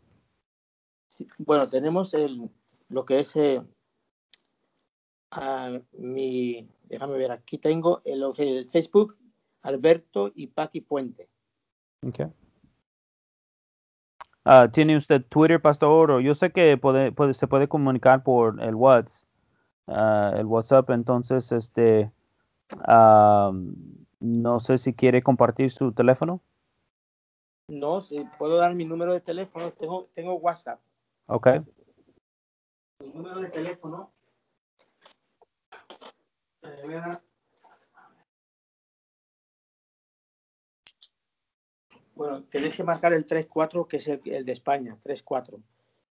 bueno, 1.38 1.68
tenemos 1.68 2.12
el, 2.12 2.50
lo 2.88 3.04
que 3.04 3.20
es 3.20 3.36
eh, 3.36 3.62
mi, 5.92 6.68
déjame 6.88 7.16
ver, 7.16 7.30
aquí 7.30 7.58
tengo 7.58 8.02
el, 8.04 8.24
el, 8.38 8.68
Facebook 8.68 9.16
Alberto 9.62 10.32
y 10.34 10.48
Paqui 10.48 10.80
Puente. 10.80 11.28
Okay. 12.04 12.26
Ah, 14.44 14.68
¿Tiene 14.70 14.96
usted 14.96 15.24
Twitter, 15.24 15.60
pastor? 15.60 16.10
O 16.10 16.20
yo 16.20 16.34
sé 16.34 16.52
que 16.52 16.76
puede, 16.76 17.12
puede, 17.12 17.32
se 17.32 17.46
puede 17.46 17.66
comunicar 17.66 18.22
por 18.22 18.60
el 18.62 18.74
WhatsApp, 18.74 19.26
uh, 19.86 20.36
el 20.36 20.44
WhatsApp, 20.44 20.90
entonces, 20.90 21.50
este, 21.50 22.12
no 24.20 24.60
sé 24.60 24.76
si 24.76 24.92
quiere 24.92 25.22
compartir 25.22 25.70
su 25.70 25.92
teléfono. 25.92 26.42
No, 27.68 28.02
si 28.02 28.22
puedo 28.38 28.58
dar 28.58 28.74
mi 28.74 28.84
número 28.84 29.14
de 29.14 29.22
teléfono, 29.22 29.72
tengo, 29.72 30.08
tengo 30.14 30.34
WhatsApp. 30.34 30.78
Ok. 31.26 31.48
Mi 33.00 33.08
número 33.14 33.40
de 33.40 33.48
teléfono. 33.48 34.12
Eh, 36.62 37.18
Bueno, 42.14 42.44
tenéis 42.44 42.76
que 42.76 42.84
marcar 42.84 43.12
el 43.12 43.26
3-4, 43.26 43.88
que 43.88 43.96
es 43.96 44.06
el, 44.08 44.44
de 44.44 44.52
España, 44.52 44.96
3-4. 45.04 45.60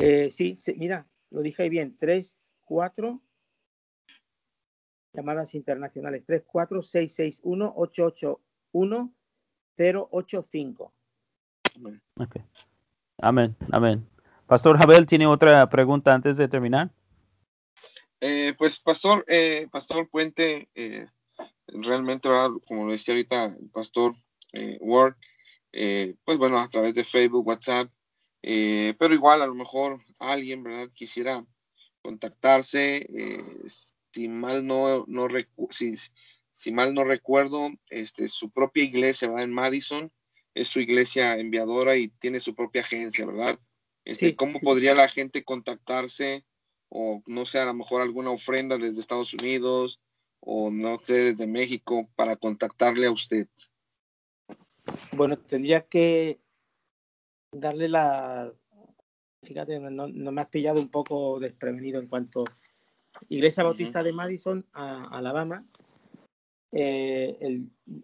Eh, 0.00 0.30
sí, 0.30 0.56
mira, 0.76 1.06
lo 1.30 1.42
dije 1.42 1.68
bien. 1.68 1.96
3, 1.98 2.38
4, 2.64 3.20
llamadas 5.12 5.54
internacionales. 5.54 6.24
3, 6.26 6.42
4, 6.46 6.82
6, 6.82 7.14
6, 7.14 7.40
1, 7.42 7.72
8, 7.76 8.04
8, 8.04 8.40
1, 8.72 9.14
0, 9.76 10.08
8, 10.10 10.42
5. 10.42 10.92
Okay. 12.16 12.42
Amén, 13.18 13.56
amén. 13.72 14.06
Pastor 14.54 14.78
Jabel, 14.78 15.04
¿tiene 15.04 15.26
otra 15.26 15.68
pregunta 15.68 16.14
antes 16.14 16.36
de 16.36 16.46
terminar? 16.46 16.88
Eh, 18.20 18.54
pues, 18.56 18.78
Pastor, 18.78 19.24
eh, 19.26 19.66
Pastor 19.68 20.08
Puente, 20.08 20.68
eh, 20.76 21.08
realmente, 21.66 22.28
como 22.64 22.86
lo 22.86 22.92
decía 22.92 23.14
ahorita 23.14 23.46
el 23.46 23.68
Pastor 23.70 24.14
Ward, 24.78 25.16
pues 25.72 26.38
bueno, 26.38 26.60
a 26.60 26.68
través 26.68 26.94
de 26.94 27.02
Facebook, 27.02 27.44
WhatsApp, 27.44 27.90
pero 28.40 29.12
igual 29.12 29.42
a 29.42 29.46
lo 29.48 29.56
mejor 29.56 30.00
alguien, 30.20 30.62
¿verdad? 30.62 30.88
Quisiera 30.94 31.44
contactarse, 32.00 33.08
si 34.12 34.28
mal 34.28 34.64
no, 34.64 35.04
no 35.08 35.26
si, 35.70 35.96
si 36.54 36.70
mal 36.70 36.94
no 36.94 37.02
recuerdo, 37.02 37.70
este, 37.90 38.28
su 38.28 38.52
propia 38.52 38.84
iglesia, 38.84 39.28
va 39.28 39.42
En 39.42 39.52
Madison, 39.52 40.12
es 40.54 40.68
su 40.68 40.78
iglesia 40.78 41.36
enviadora 41.40 41.96
y 41.96 42.06
tiene 42.06 42.38
su 42.38 42.54
propia 42.54 42.82
agencia, 42.82 43.26
¿verdad? 43.26 43.58
Este, 44.04 44.36
¿Cómo 44.36 44.60
podría 44.60 44.94
la 44.94 45.08
gente 45.08 45.44
contactarse? 45.44 46.44
O 46.90 47.22
no 47.26 47.46
sé, 47.46 47.58
a 47.58 47.64
lo 47.64 47.74
mejor 47.74 48.02
alguna 48.02 48.30
ofrenda 48.30 48.76
desde 48.76 49.00
Estados 49.00 49.32
Unidos 49.32 50.00
o 50.40 50.70
no 50.70 50.98
sé, 50.98 51.32
desde 51.32 51.46
México 51.46 52.08
para 52.14 52.36
contactarle 52.36 53.06
a 53.06 53.10
usted. 53.10 53.48
Bueno, 55.16 55.38
tendría 55.38 55.86
que 55.86 56.38
darle 57.50 57.88
la... 57.88 58.52
Fíjate, 59.42 59.78
no, 59.80 60.08
me 60.08 60.40
has 60.40 60.48
pillado 60.48 60.80
un 60.80 60.90
poco 60.90 61.40
desprevenido 61.40 62.00
en 62.00 62.08
cuanto 62.08 62.44
Iglesia 63.28 63.62
Bautista 63.62 64.02
de 64.02 64.12
Madison 64.12 64.66
a 64.72 65.04
Alabama. 65.16 65.66
Eh, 66.72 67.62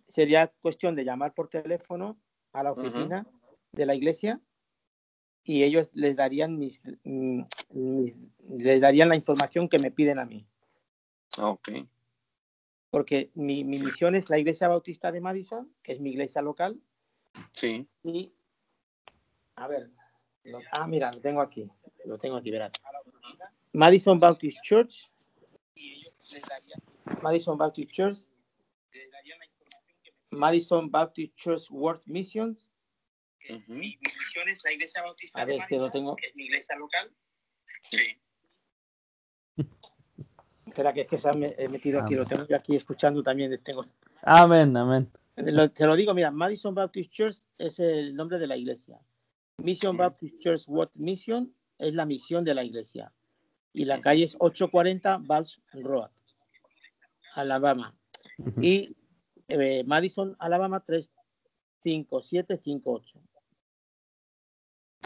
sería 0.09 0.53
cuestión 0.61 0.95
de 0.95 1.05
llamar 1.05 1.35
por 1.35 1.49
teléfono 1.49 2.19
a 2.53 2.63
la 2.63 2.73
oficina 2.73 3.27
de 3.73 3.87
la 3.87 3.95
iglesia 3.95 4.41
y 5.45 5.63
ellos 5.63 5.89
les 5.93 6.17
darían 6.17 6.55
mm, 6.55 7.43
mis, 7.71 8.17
les 8.49 8.81
darían 8.81 9.09
la 9.09 9.17
información 9.17 9.69
que 9.69 9.79
me 9.79 9.91
piden 9.91 10.19
a 10.19 10.25
mí. 10.25 10.47
Ok. 11.39 11.71
Porque 12.91 13.31
mi, 13.35 13.65
mi, 13.65 13.79
misión 13.79 14.15
es 14.15 14.31
la 14.31 14.39
Iglesia 14.39 14.69
Bautista 14.69 15.13
de 15.13 15.21
Madison, 15.21 15.73
que 15.83 15.93
es 15.93 16.01
mi 16.01 16.11
iglesia 16.11 16.43
local. 16.43 16.81
Sí. 17.53 17.87
Y, 18.03 18.33
a 19.55 19.69
ver, 19.69 19.91
ah, 20.73 20.89
mira, 20.89 21.13
lo 21.13 21.21
tengo 21.21 21.41
aquí, 21.41 21.71
lo 22.05 22.19
tengo 22.19 22.37
aquí, 22.37 22.51
verás. 22.51 22.73
Madison 23.73 24.19
Baptist 24.19 24.59
Church. 24.63 25.11
Madison 27.23 27.57
Baptist 27.57 27.91
Church. 27.91 28.19
Madison 30.31 30.91
Baptist 30.91 31.35
Church 31.37 31.71
World 31.71 32.03
Missions 32.07 32.71
mi, 33.67 33.99
misión 33.99 34.49
es 34.49 34.63
la 34.65 34.73
iglesia 34.73 35.03
bautista. 35.03 35.41
A 35.41 35.45
ver, 35.45 35.61
que 35.69 35.79
lo 35.79 35.91
tengo. 35.91 36.17
es 36.23 36.35
mi 36.35 36.45
iglesia 36.45 36.77
local. 36.77 37.11
Sí. 37.91 38.17
Espera, 40.67 40.93
que 40.93 41.03
es 41.03 41.09
que 41.09 41.19
se 41.19 41.29
ha 41.29 41.33
metido 41.33 42.01
aquí, 42.01 42.15
lo 42.15 42.25
tengo 42.25 42.47
yo 42.47 42.57
aquí 42.57 42.77
escuchando 42.77 43.23
también. 43.23 43.61
Tengo... 43.63 43.85
Amén, 44.23 44.77
amén. 44.77 45.11
te 45.35 45.87
lo 45.87 45.97
digo, 45.97 46.15
mira, 46.15 46.31
Madison 46.31 46.75
Baptist 46.75 47.11
Church 47.11 47.37
es 47.59 47.79
el 47.81 48.15
nombre 48.15 48.39
de 48.39 48.47
la 48.47 48.57
iglesia. 48.57 48.99
Mission 49.59 49.97
Baptist 49.97 50.39
Church 50.39 50.63
What 50.69 50.91
Mission 50.95 51.53
es 51.79 51.95
la 51.95 52.07
misión 52.07 52.45
de 52.45 52.55
la 52.55 52.63
iglesia. 52.63 53.13
Y 53.73 53.85
la 53.85 54.01
calle 54.01 54.25
es 54.25 54.37
840 54.39 55.19
Valls 55.23 55.61
Road, 55.73 56.11
Alabama. 57.35 57.97
Y 58.61 58.97
eh, 59.49 59.83
Madison, 59.85 60.37
Alabama 60.39 60.85
35758. 60.85 63.21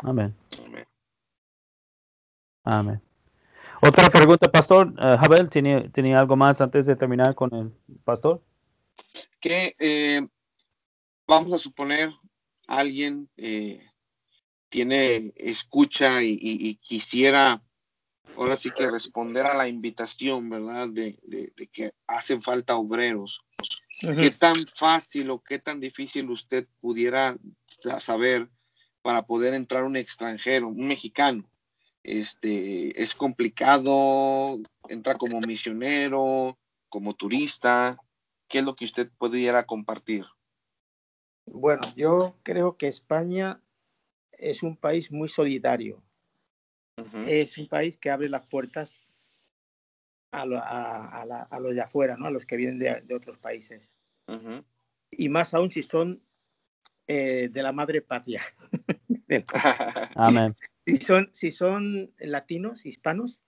Amén. 0.03 0.35
Amén. 2.65 3.01
Otra 3.83 4.09
pregunta, 4.09 4.51
pastor. 4.51 4.89
Uh, 4.99 5.19
Jabel, 5.19 5.51
¿tenía, 5.51 6.19
algo 6.19 6.37
más 6.37 6.61
antes 6.61 6.87
de 6.87 6.97
terminar 6.97 7.35
con 7.35 7.55
el 7.55 7.71
pastor? 8.05 8.43
Que 9.41 9.75
eh, 9.79 10.27
vamos 11.27 11.53
a 11.53 11.59
suponer 11.59 12.11
alguien 12.67 13.29
eh, 13.37 13.87
tiene 14.71 15.33
escucha 15.37 16.23
y, 16.23 16.77
quisiera 16.77 17.63
ahora 18.37 18.57
sí 18.57 18.71
que 18.71 18.91
responder 18.91 19.47
a 19.47 19.55
la 19.55 19.69
invitación, 19.69 20.49
¿verdad? 20.49 20.89
De, 20.89 21.19
que 21.73 21.93
hacen 22.07 22.43
falta 22.43 22.77
obreros. 22.77 23.43
¿Qué 24.01 24.31
tan 24.31 24.57
fácil 24.75 25.31
o 25.31 25.43
qué 25.43 25.59
tan 25.59 25.79
difícil 25.79 26.29
usted 26.31 26.67
pudiera 26.81 27.37
saber 28.01 28.49
para 29.05 29.27
poder 29.27 29.53
entrar 29.53 29.85
un 29.85 29.97
extranjero, 29.97 30.69
un 30.69 30.89
mexicano. 30.89 31.45
Este, 32.03 33.03
es 33.03 33.15
complicado, 33.15 34.59
entra 34.89 35.15
como 35.17 35.41
misionero, 35.41 36.57
como 36.89 37.13
turista. 37.13 37.99
¿Qué 38.49 38.61
es 38.61 38.65
lo 38.65 38.75
que 38.75 38.87
usted 38.87 39.11
pudiera 39.19 39.67
compartir? 39.67 40.25
Bueno, 41.45 41.83
yo 41.95 42.35
creo 42.43 42.79
que 42.79 42.89
España 42.89 43.61
es 44.33 44.63
un 44.63 44.75
país 44.75 45.13
muy 45.13 45.29
solidario. 45.29 46.03
Es 47.27 47.59
un 47.59 47.69
país 47.69 47.99
que 47.99 48.11
abre 48.11 48.31
las 48.31 48.47
puertas 48.47 49.07
a, 50.31 50.47
los 50.47 51.75
de 51.75 51.81
afuera, 51.83 52.17
¿no? 52.17 52.27
a 52.27 52.31
los 52.31 52.47
que 52.47 52.57
vienen 52.57 52.79
de, 52.79 53.15
otros 53.15 53.37
países. 53.37 53.95
Y 55.11 55.29
más 55.29 55.53
aún 55.53 55.71
si 55.71 55.83
son 55.83 56.23
eh, 57.07 57.49
de 57.53 57.63
la 57.63 57.73
madre 57.73 58.03
patria. 58.03 58.43
Amén. 60.15 60.55
Si 60.87 60.97
son, 60.97 61.31
si 61.33 61.53
son 61.53 62.13
latinos, 62.19 62.87
hispanos, 62.87 63.43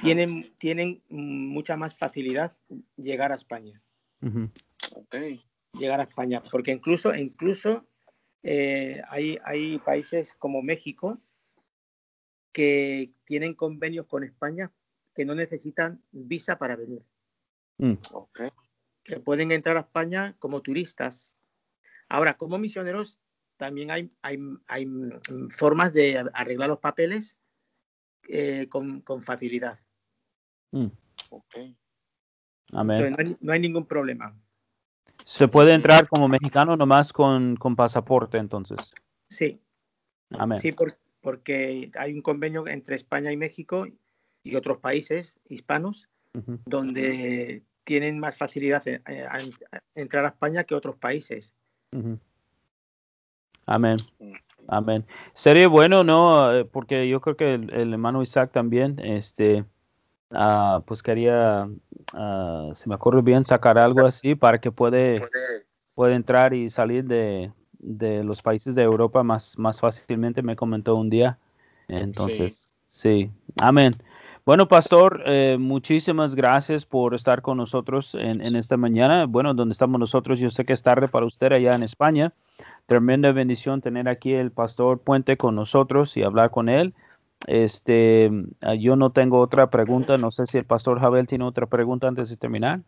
tienen, 0.00 0.54
tienen 0.58 1.02
mucha 1.08 1.76
más 1.76 1.96
facilidad 1.96 2.56
llegar 2.96 3.32
a 3.32 3.36
España. 3.36 3.82
Llegar 5.72 6.00
a 6.00 6.04
España, 6.04 6.42
porque 6.50 6.72
incluso, 6.72 7.14
incluso 7.14 7.86
eh, 8.42 9.00
hay, 9.08 9.38
hay 9.44 9.78
países 9.78 10.34
como 10.34 10.62
México 10.62 11.20
que 12.52 13.12
tienen 13.24 13.54
convenios 13.54 14.06
con 14.06 14.24
España 14.24 14.72
que 15.14 15.24
no 15.24 15.34
necesitan 15.34 16.02
visa 16.12 16.58
para 16.58 16.76
venir. 16.76 17.02
Mm. 17.78 17.94
Que 19.04 19.20
pueden 19.20 19.52
entrar 19.52 19.76
a 19.76 19.80
España 19.80 20.36
como 20.38 20.62
turistas. 20.62 21.37
Ahora, 22.08 22.36
como 22.36 22.58
misioneros, 22.58 23.20
también 23.56 23.90
hay, 23.90 24.10
hay, 24.22 24.38
hay 24.66 24.86
formas 25.50 25.92
de 25.92 26.24
arreglar 26.32 26.68
los 26.68 26.78
papeles 26.78 27.36
eh, 28.28 28.66
con, 28.68 29.00
con, 29.00 29.20
facilidad. 29.20 29.78
Mm. 30.72 30.86
Okay. 31.30 31.76
Amén. 32.72 33.16
no, 33.40 33.52
hay, 33.52 33.60
ningún 33.60 33.86
problema. 33.86 34.36
¿Se 35.24 35.48
puede 35.48 35.72
entrar 35.74 36.08
como 36.08 36.28
mexicano 36.28 36.76
nomás 36.76 37.12
con, 37.12 37.56
con 37.56 37.76
pasaporte 37.76 38.38
entonces? 38.38 38.92
Sí. 39.28 39.60
Amén. 40.30 40.58
Sí, 40.58 40.74
porque 41.20 41.90
hay 41.98 42.12
un 42.12 42.22
convenio 42.22 42.66
entre 42.66 42.96
España 42.96 43.32
y 43.32 43.36
México 43.36 43.86
y 44.42 44.56
otros 44.56 44.78
países 44.78 45.40
hispanos 45.48 46.08
donde 46.66 47.64
tienen 47.84 48.20
más 48.20 48.36
facilidad 48.36 48.86
en, 48.86 49.02
entrar 49.94 50.24
a 50.24 50.28
España 50.28 50.64
que 50.64 50.74
otros 50.74 50.96
países. 50.96 51.54
Amén. 53.66 53.96
Amén. 54.66 55.06
Sería 55.32 55.68
bueno, 55.68 56.04
¿no? 56.04 56.54
Eh, 56.54 56.64
porque 56.64 57.08
yo 57.08 57.20
creo 57.20 57.36
que 57.36 57.54
el, 57.54 57.92
hermano 57.92 58.22
Isaac 58.22 58.52
también, 58.52 58.98
este, 59.02 59.64
uh, 60.30 60.82
pues 60.86 61.02
quería, 61.02 61.68
uh, 62.14 62.74
se 62.74 62.88
me 62.88 62.94
ocurre 62.94 63.22
bien 63.22 63.44
sacar 63.44 63.78
algo 63.78 64.06
así 64.06 64.34
para 64.34 64.60
que 64.60 64.70
puede, 64.70 65.22
puede 65.94 66.14
entrar 66.14 66.52
y 66.52 66.68
salir 66.68 67.04
de, 67.04 67.50
de 67.78 68.24
los 68.24 68.42
países 68.42 68.74
de 68.74 68.82
Europa 68.82 69.22
más, 69.22 69.58
más 69.58 69.80
fácilmente, 69.80 70.42
me 70.42 70.56
comentó 70.56 70.96
un 70.96 71.08
día. 71.08 71.38
Entonces, 71.88 72.78
sí. 72.86 73.30
Amén. 73.60 73.96
Bueno, 74.48 74.66
Pastor, 74.66 75.24
eh, 75.26 75.58
muchísimas 75.60 76.34
gracias 76.34 76.86
por 76.86 77.14
estar 77.14 77.42
con 77.42 77.58
nosotros 77.58 78.14
en, 78.14 78.40
en, 78.40 78.56
esta 78.56 78.78
mañana. 78.78 79.26
Bueno, 79.26 79.52
donde 79.52 79.72
estamos 79.72 80.00
nosotros, 80.00 80.40
yo 80.40 80.48
sé 80.48 80.64
que 80.64 80.72
es 80.72 80.82
tarde 80.82 81.06
para 81.06 81.26
usted 81.26 81.52
allá 81.52 81.74
en 81.74 81.82
España. 81.82 82.32
Tremenda 82.86 83.30
bendición 83.32 83.82
tener 83.82 84.08
aquí 84.08 84.32
el 84.32 84.50
Pastor 84.50 85.02
Puente 85.02 85.36
con 85.36 85.54
nosotros 85.54 86.16
y 86.16 86.22
hablar 86.22 86.50
con 86.50 86.70
él. 86.70 86.94
Este, 87.46 88.30
ah, 88.62 88.74
yo 88.74 88.96
no 88.96 89.12
tengo 89.12 89.38
otra 89.38 89.68
pregunta. 89.68 90.16
No 90.16 90.30
sé 90.30 90.46
si 90.46 90.56
el 90.56 90.64
Pastor 90.64 90.98
Javel 90.98 91.26
tiene 91.26 91.44
otra 91.44 91.66
pregunta 91.66 92.08
antes 92.08 92.30
de 92.30 92.38
terminar. 92.38 92.80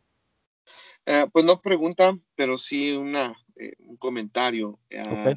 Eh, 1.04 1.26
pues 1.30 1.44
no 1.44 1.61
pregunta, 1.61 2.14
pero 2.36 2.56
sí 2.56 2.92
una, 2.92 3.36
eh, 3.56 3.74
un 3.80 3.98
comentario. 3.98 4.78
Ah, 4.98 5.34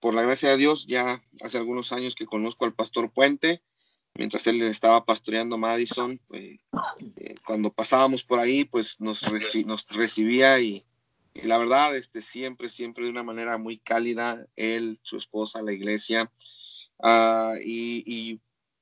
por 0.00 0.14
la 0.14 0.22
gracia 0.22 0.48
de 0.48 0.56
Dios, 0.56 0.86
ya 0.86 1.22
hace 1.42 1.58
algunos 1.58 1.92
años 1.92 2.14
que 2.14 2.24
conozco 2.24 2.64
al 2.64 2.72
Pastor 2.72 3.12
Puente 3.12 3.60
mientras 4.20 4.46
él 4.46 4.60
estaba 4.64 5.02
pastoreando 5.06 5.56
Madison, 5.56 6.20
pues, 6.28 6.60
eh, 7.16 7.34
cuando 7.46 7.72
pasábamos 7.72 8.22
por 8.22 8.38
ahí, 8.38 8.66
pues 8.66 9.00
nos, 9.00 9.22
nos 9.64 9.88
recibía 9.88 10.60
y, 10.60 10.84
la 11.32 11.56
verdad, 11.56 11.96
este, 11.96 12.20
siempre, 12.20 12.68
siempre 12.68 13.04
de 13.04 13.10
una 13.12 13.22
manera 13.22 13.56
muy 13.56 13.78
cálida, 13.78 14.46
él, 14.56 14.98
su 15.02 15.16
esposa, 15.16 15.62
la 15.62 15.72
iglesia. 15.72 16.30
Ah, 17.02 17.54
y, 17.64 18.38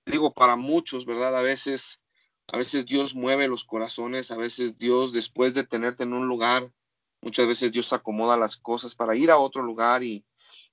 digo, 0.07 0.34
para 0.34 0.57
muchos, 0.57 1.07
¿verdad? 1.07 1.39
A 1.39 1.43
veces, 1.43 2.01
a 2.49 2.57
veces 2.57 2.84
Dios 2.84 3.14
mueve 3.14 3.47
los 3.47 3.62
corazones, 3.62 4.32
a 4.32 4.36
veces 4.36 4.76
Dios, 4.76 5.12
después 5.12 5.55
de 5.55 5.62
tenerte 5.62 6.03
en 6.03 6.14
un 6.14 6.26
lugar, 6.26 6.72
muchas 7.20 7.47
veces 7.47 7.70
Dios 7.70 7.93
acomoda 7.93 8.36
las 8.36 8.57
cosas 8.57 8.97
para 8.97 9.14
ir 9.14 9.30
a 9.30 9.39
otro 9.39 9.62
lugar 9.62 10.03
y, 10.03 10.24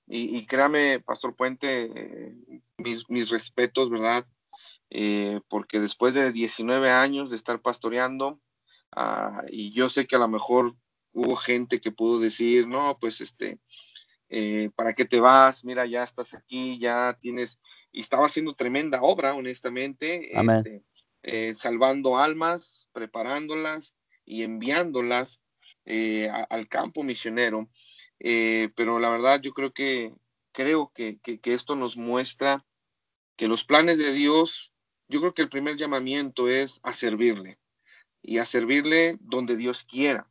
y, 0.08 0.44
créame, 0.44 0.98
Pastor 0.98 1.36
Puente, 1.36 1.84
eh, 1.84 2.34
mis, 2.78 3.08
mis 3.08 3.28
respetos, 3.28 3.90
¿verdad? 3.90 4.26
Eh, 4.90 5.40
porque 5.48 5.80
después 5.80 6.14
de 6.14 6.32
19 6.32 6.90
años 6.90 7.30
de 7.30 7.36
estar 7.36 7.60
pastoreando, 7.60 8.40
ah, 8.92 9.42
y 9.50 9.72
yo 9.72 9.88
sé 9.88 10.06
que 10.06 10.16
a 10.16 10.20
lo 10.20 10.28
mejor 10.28 10.76
hubo 11.12 11.36
gente 11.36 11.80
que 11.80 11.90
pudo 11.90 12.20
decir, 12.20 12.68
no, 12.68 12.96
pues 13.00 13.20
este, 13.20 13.58
eh, 14.28 14.70
¿para 14.76 14.94
qué 14.94 15.04
te 15.04 15.18
vas? 15.18 15.64
Mira, 15.64 15.86
ya 15.86 16.02
estás 16.04 16.34
aquí, 16.34 16.78
ya 16.78 17.16
tienes, 17.20 17.58
y 17.90 18.00
estaba 18.00 18.26
haciendo 18.26 18.54
tremenda 18.54 19.02
obra, 19.02 19.34
honestamente, 19.34 20.30
este, 20.38 20.84
eh, 21.22 21.54
salvando 21.54 22.18
almas, 22.18 22.88
preparándolas 22.92 23.94
y 24.24 24.42
enviándolas 24.42 25.40
al 26.50 26.68
campo 26.68 27.02
misionero. 27.02 27.68
pero 28.18 28.98
la 28.98 29.08
verdad, 29.08 29.40
yo 29.40 29.52
creo 29.52 29.72
que, 29.72 30.12
creo 30.52 30.90
que, 30.94 31.18
que, 31.22 31.38
que 31.38 31.54
esto 31.54 31.76
nos 31.76 31.96
muestra 31.96 32.64
que 33.36 33.46
los 33.48 33.64
planes 33.64 33.98
de 33.98 34.12
Dios 34.12 34.72
yo 35.08 35.20
creo 35.20 35.34
que 35.34 35.42
el 35.42 35.48
primer 35.48 35.76
llamamiento 35.76 36.48
es 36.48 36.80
a 36.82 36.92
servirle 36.92 37.58
y 38.22 38.38
a 38.38 38.44
servirle 38.44 39.18
donde 39.20 39.56
Dios 39.56 39.84
quiera. 39.84 40.28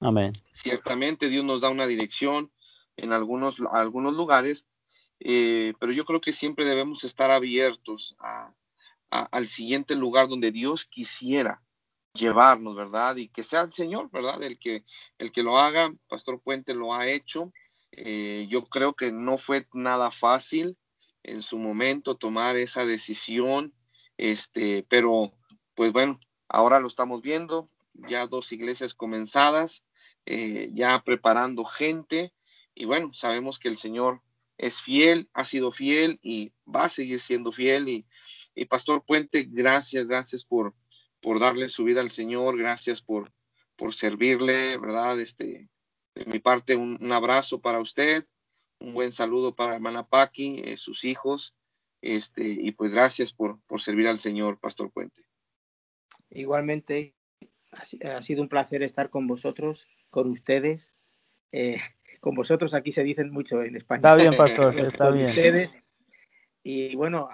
Amén. 0.00 0.32
Ciertamente 0.52 1.28
Dios 1.28 1.44
nos 1.44 1.60
da 1.60 1.70
una 1.70 1.86
dirección 1.86 2.52
en 2.96 3.12
algunos, 3.12 3.56
algunos 3.72 4.14
lugares, 4.14 4.66
eh, 5.20 5.74
pero 5.80 5.92
yo 5.92 6.04
creo 6.04 6.20
que 6.20 6.32
siempre 6.32 6.64
debemos 6.64 7.04
estar 7.04 7.30
abiertos 7.30 8.16
al 9.10 9.48
siguiente 9.48 9.94
lugar 9.94 10.28
donde 10.28 10.52
Dios 10.52 10.84
quisiera 10.84 11.62
llevarnos, 12.14 12.76
¿verdad? 12.76 13.16
Y 13.16 13.28
que 13.28 13.42
sea 13.42 13.62
el 13.62 13.72
Señor, 13.72 14.10
¿verdad? 14.10 14.42
El 14.42 14.58
que, 14.58 14.84
el 15.18 15.32
que 15.32 15.42
lo 15.42 15.58
haga, 15.58 15.92
Pastor 16.08 16.40
Puente 16.40 16.74
lo 16.74 16.94
ha 16.94 17.08
hecho. 17.08 17.52
Eh, 17.90 18.46
yo 18.48 18.64
creo 18.66 18.94
que 18.94 19.12
no 19.12 19.38
fue 19.38 19.66
nada 19.72 20.10
fácil 20.10 20.76
en 21.22 21.42
su 21.42 21.58
momento 21.58 22.16
tomar 22.16 22.56
esa 22.56 22.84
decisión 22.84 23.72
este, 24.16 24.84
pero 24.88 25.32
pues 25.74 25.92
bueno, 25.92 26.18
ahora 26.48 26.80
lo 26.80 26.86
estamos 26.88 27.22
viendo, 27.22 27.68
ya 27.94 28.26
dos 28.26 28.52
iglesias 28.52 28.94
comenzadas, 28.94 29.84
eh, 30.26 30.70
ya 30.72 31.02
preparando 31.04 31.64
gente 31.64 32.32
y 32.74 32.84
bueno, 32.84 33.12
sabemos 33.12 33.58
que 33.58 33.68
el 33.68 33.76
Señor 33.76 34.20
es 34.56 34.80
fiel, 34.80 35.28
ha 35.32 35.44
sido 35.44 35.72
fiel 35.72 36.18
y 36.22 36.52
va 36.66 36.84
a 36.84 36.88
seguir 36.88 37.20
siendo 37.20 37.52
fiel 37.52 37.88
y, 37.88 38.06
y 38.54 38.64
Pastor 38.66 39.04
Puente, 39.04 39.48
gracias, 39.50 40.06
gracias 40.06 40.44
por, 40.44 40.74
por 41.20 41.40
darle 41.40 41.68
su 41.68 41.84
vida 41.84 42.00
al 42.00 42.10
Señor, 42.10 42.56
gracias 42.56 43.00
por, 43.00 43.32
por 43.76 43.94
servirle, 43.94 44.76
¿verdad? 44.78 45.20
Este, 45.20 45.68
de 46.14 46.24
mi 46.26 46.38
parte, 46.38 46.76
un, 46.76 47.12
abrazo 47.12 47.60
para 47.60 47.80
usted, 47.80 48.26
un 48.78 48.94
buen 48.94 49.10
saludo 49.10 49.54
para 49.54 49.74
hermana 49.74 50.06
Paqui, 50.06 50.60
eh, 50.64 50.76
sus 50.76 51.04
hijos, 51.04 51.54
este, 52.04 52.46
y 52.46 52.72
pues 52.72 52.92
gracias 52.92 53.32
por, 53.32 53.58
por 53.62 53.80
servir 53.80 54.08
al 54.08 54.18
Señor, 54.18 54.58
Pastor 54.58 54.90
Puente. 54.90 55.22
Igualmente, 56.28 57.14
ha 58.04 58.20
sido 58.20 58.42
un 58.42 58.48
placer 58.50 58.82
estar 58.82 59.08
con 59.08 59.26
vosotros, 59.26 59.88
con 60.10 60.28
ustedes. 60.28 60.94
Eh, 61.50 61.78
con 62.20 62.34
vosotros 62.34 62.74
aquí 62.74 62.92
se 62.92 63.04
dicen 63.04 63.30
mucho 63.30 63.62
en 63.62 63.76
España. 63.76 63.98
Está 63.98 64.16
bien, 64.16 64.34
pastor, 64.36 64.78
está 64.78 65.10
bien. 65.10 65.30
Ustedes. 65.30 65.82
Y 66.62 66.94
bueno, 66.94 67.30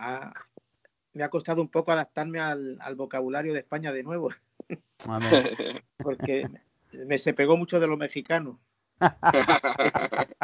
me 1.14 1.24
ha 1.24 1.30
costado 1.30 1.62
un 1.62 1.68
poco 1.68 1.90
adaptarme 1.90 2.38
al, 2.38 2.78
al 2.80 2.94
vocabulario 2.94 3.52
de 3.52 3.60
España 3.60 3.92
de 3.92 4.04
nuevo. 4.04 4.30
Porque 5.98 6.48
me 7.06 7.18
se 7.18 7.34
pegó 7.34 7.56
mucho 7.56 7.80
de 7.80 7.88
lo 7.88 7.96
mexicano. 7.96 8.60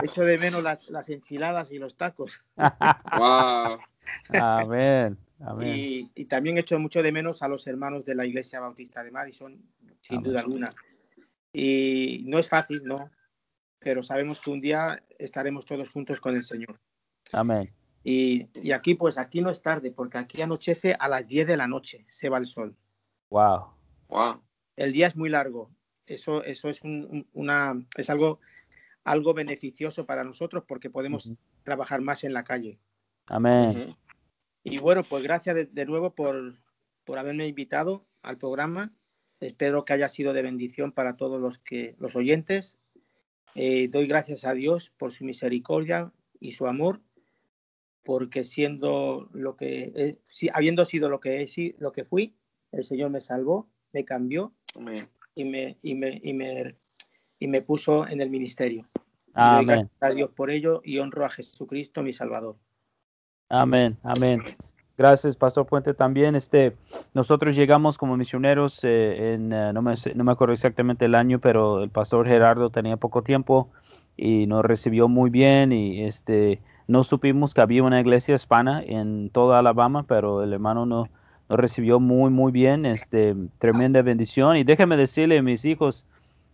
Echo 0.03 0.23
de 0.23 0.39
menos 0.39 0.63
las, 0.63 0.89
las 0.89 1.11
enchiladas 1.11 1.71
y 1.71 1.79
los 1.79 1.97
tacos. 1.97 2.45
Wow. 2.57 3.79
Amén. 4.29 5.19
Y, 5.61 6.11
y, 6.15 6.25
también 6.25 6.57
echo 6.57 6.79
mucho 6.79 7.03
de 7.03 7.13
menos 7.13 7.43
a 7.43 7.49
los 7.49 7.67
hermanos 7.67 8.05
de 8.05 8.15
la 8.15 8.25
Iglesia 8.25 8.61
Bautista 8.61 9.05
de 9.05 9.11
Madison, 9.11 9.61
sin 10.01 10.23
duda 10.23 10.41
alguna. 10.41 10.71
Y 11.53 12.25
no 12.27 12.39
es 12.39 12.49
fácil, 12.49 12.83
¿no? 12.85 13.11
Pero 13.79 14.03
sabemos 14.03 14.41
que 14.41 14.51
un 14.51 14.61
día 14.61 15.03
estaremos 15.19 15.67
todos 15.67 15.91
juntos 15.91 16.21
con 16.21 16.35
el 16.35 16.45
Señor. 16.45 16.81
Amén. 17.33 17.71
Y, 18.03 18.49
y 18.55 18.73
aquí, 18.73 18.95
pues 18.95 19.19
aquí 19.19 19.41
no 19.41 19.51
es 19.51 19.61
tarde, 19.61 19.91
porque 19.91 20.19
aquí 20.19 20.41
anochece 20.41 20.95
a 20.99 21.09
las 21.09 21.27
10 21.27 21.47
de 21.49 21.57
la 21.57 21.67
noche, 21.67 22.07
se 22.09 22.29
va 22.29 22.39
el 22.39 22.47
sol. 22.47 22.77
Wow. 23.31 23.67
Wow. 24.09 24.43
El 24.77 24.93
día 24.93 25.09
es 25.09 25.17
muy 25.17 25.29
largo. 25.29 25.71
Eso, 26.07 26.45
eso 26.45 26.69
es, 26.69 26.83
un, 26.83 27.27
una, 27.33 27.75
es 27.97 28.09
algo, 28.09 28.41
algo 29.03 29.35
beneficioso 29.35 30.07
para 30.07 30.25
nosotros 30.25 30.65
porque 30.67 30.89
podemos 30.89 31.33
trabajar 31.65 32.01
más 32.01 32.23
en 32.23 32.33
la 32.33 32.45
calle. 32.45 32.79
Amén. 33.29 33.97
Y 34.63 34.79
bueno, 34.79 35.05
pues 35.05 35.23
gracias 35.23 35.57
de, 35.73 35.87
nuevo 35.87 36.11
por, 36.11 36.55
por, 37.05 37.19
haberme 37.19 37.47
invitado 37.47 38.05
al 38.23 38.37
programa. 38.37 38.91
Espero 39.41 39.85
que 39.85 39.93
haya 39.93 40.09
sido 40.09 40.33
de 40.33 40.43
bendición 40.43 40.93
para 40.93 41.17
todos 41.17 41.41
los, 41.41 41.59
que, 41.59 41.95
los 41.99 42.17
oyentes. 42.17 42.77
Eh, 43.55 43.89
doy 43.89 44.07
gracias 44.07 44.45
a 44.45 44.55
Dios 44.55 44.91
por 44.91 45.13
su 45.13 45.25
misericordia 45.25 46.13
y 46.41 46.53
su 46.53 46.67
amor, 46.67 47.01
porque 48.03 48.45
siendo 48.45 49.29
lo 49.33 49.57
que, 49.57 50.19
habiendo 50.53 50.85
sido 50.85 51.09
lo 51.09 51.21
que, 51.21 51.75
lo 51.79 51.93
que 51.93 52.05
fui, 52.05 52.35
el 52.73 52.85
Señor 52.85 53.11
me 53.11 53.21
salvó, 53.21 53.69
me 53.93 54.05
cambió 54.05 54.53
y 54.75 55.45
me, 55.45 55.79
y 55.83 55.95
me, 55.95 56.21
y 56.23 56.33
me, 56.35 56.75
y 57.39 57.49
me 57.49 57.63
puso 57.63 58.07
en 58.09 58.21
el 58.21 58.31
ministerio. 58.31 58.89
Amén. 59.33 59.67
Gracias 59.67 59.91
a 60.01 60.11
Dios 60.11 60.31
por 60.33 60.51
ello 60.51 60.81
y 60.85 60.99
honro 60.99 61.25
a 61.25 61.31
Jesucristo, 61.31 62.03
mi 62.03 62.13
Salvador. 62.13 62.57
Amén, 63.49 63.97
amén. 64.03 64.43
Gracias, 64.99 65.37
Pastor 65.37 65.67
Puente. 65.67 65.95
También 65.95 66.35
este, 66.35 66.77
nosotros 67.15 67.55
llegamos 67.55 67.99
como 67.99 68.17
misioneros 68.17 68.83
eh, 68.83 69.35
en, 69.35 69.53
eh, 69.53 69.73
no, 69.73 69.83
me, 69.83 69.95
no 70.15 70.25
me 70.25 70.33
acuerdo 70.33 70.55
exactamente 70.55 71.05
el 71.05 71.15
año, 71.15 71.39
pero 71.39 71.83
el 71.83 71.91
Pastor 71.91 72.27
Gerardo 72.27 72.71
tenía 72.71 72.97
poco 72.97 73.23
tiempo 73.23 73.69
y 74.17 74.47
nos 74.47 74.65
recibió 74.65 75.07
muy 75.09 75.31
bien 75.31 75.73
y 75.73 76.05
este, 76.05 76.61
no 76.89 77.05
supimos 77.05 77.53
que 77.53 77.61
había 77.61 77.83
una 77.83 78.01
iglesia 78.01 78.35
hispana 78.35 78.83
en 78.83 79.31
toda 79.31 79.59
Alabama, 79.59 80.05
pero 80.05 80.43
el 80.43 80.53
hermano 80.53 80.87
nos, 80.87 81.09
nos 81.49 81.59
recibió 81.59 82.01
muy, 82.01 82.31
muy 82.31 82.51
bien. 82.51 82.87
Este, 82.87 83.37
tremenda 83.59 84.03
bendición. 84.03 84.57
Y 84.57 84.65
déjeme 84.65 84.97
decirle, 84.97 85.43
mis 85.43 85.65
hijos, 85.65 86.07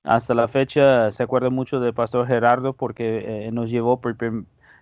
hasta 0.03 0.35
la 0.35 0.49
fecha 0.49 1.11
se 1.11 1.23
acuerdan 1.23 1.55
mucho 1.55 1.81
del 1.81 1.95
Pastor 1.95 2.27
Gerardo 2.27 2.73
porque 2.73 3.47
eh, 3.47 3.53
nos 3.53 3.71
llevó 3.71 4.01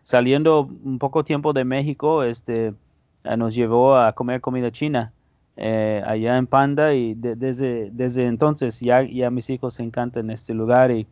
saliendo 0.03 0.69
un 0.85 0.99
poco 0.99 1.25
tiempo 1.25 1.53
de 1.53 1.65
México, 1.65 2.23
este 2.23 2.75
Ah, 3.23 3.37
nos 3.37 3.55
llevó 3.55 3.97
a 3.97 4.13
comer 4.15 4.41
comida 4.41 4.71
china 4.71 5.13
eh, 5.57 6.03
allá 6.07 6.39
en 6.39 6.47
Panda 6.47 6.95
y 6.95 7.15
desde, 7.15 7.91
desde 7.91 8.27
entonces 8.27 8.81
ya, 8.81 9.03
ya 9.03 9.29
mis 9.31 9.51
hijos 9.51 9.75
se 9.75 9.83
encantan 9.83 10.31
este 10.31 10.55
lugar 10.55 10.91
y, 10.91 11.07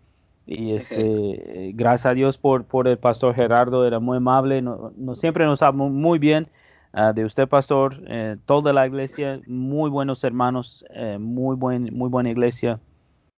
y 0.46 0.72
este, 0.74 1.72
gracias 1.74 2.06
a 2.06 2.14
Dios 2.14 2.38
por, 2.38 2.64
por 2.64 2.88
el 2.88 2.96
pastor 2.96 3.34
Gerardo, 3.34 3.86
era 3.86 3.98
muy 4.00 4.16
amable, 4.16 4.62
no, 4.62 4.92
siempre 5.14 5.44
nos 5.44 5.62
habló 5.62 5.90
muy 5.90 6.18
bien 6.18 6.48
ah, 6.94 7.12
de 7.12 7.26
usted, 7.26 7.46
pastor, 7.46 8.02
eh, 8.06 8.36
toda 8.46 8.72
la 8.72 8.86
iglesia, 8.86 9.40
muy 9.46 9.90
buenos 9.90 10.24
hermanos, 10.24 10.86
eh, 10.94 11.18
muy, 11.20 11.56
buen, 11.56 11.94
muy 11.94 12.08
buena 12.08 12.30
iglesia, 12.30 12.80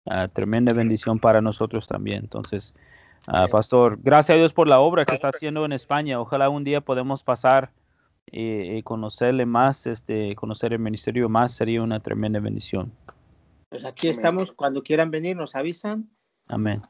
ah, 0.05 0.27
tremenda 0.27 0.75
bendición 0.75 1.17
para 1.17 1.41
nosotros 1.41 1.87
también. 1.87 2.19
Entonces, 2.19 2.75
pastor, 3.51 3.99
gracias 4.01 4.35
a 4.35 4.39
Dios 4.39 4.53
por 4.53 4.67
la 4.67 4.79
obra 4.79 5.05
que 5.05 5.15
está 5.15 5.29
haciendo 5.29 5.65
en 5.65 5.71
España. 5.71 6.19
Ojalá 6.19 6.49
un 6.49 6.63
día 6.63 6.81
podamos 6.81 7.23
pasar 7.23 7.71
y, 8.31 8.81
conocerle 8.83 9.45
más, 9.45 9.87
este, 9.87 10.35
conocer 10.35 10.73
el 10.73 10.79
ministerio 10.79 11.29
más 11.29 11.53
sería 11.53 11.81
una 11.81 11.99
tremenda 11.99 12.39
bendición. 12.39 12.91
Pues 13.69 13.85
aquí 13.85 14.07
estamos, 14.07 14.51
cuando 14.51 14.81
quieran 14.81 15.11
venir 15.11 15.35
nos 15.35 15.55
avisan. 15.55 16.09
Amén. 16.47 16.81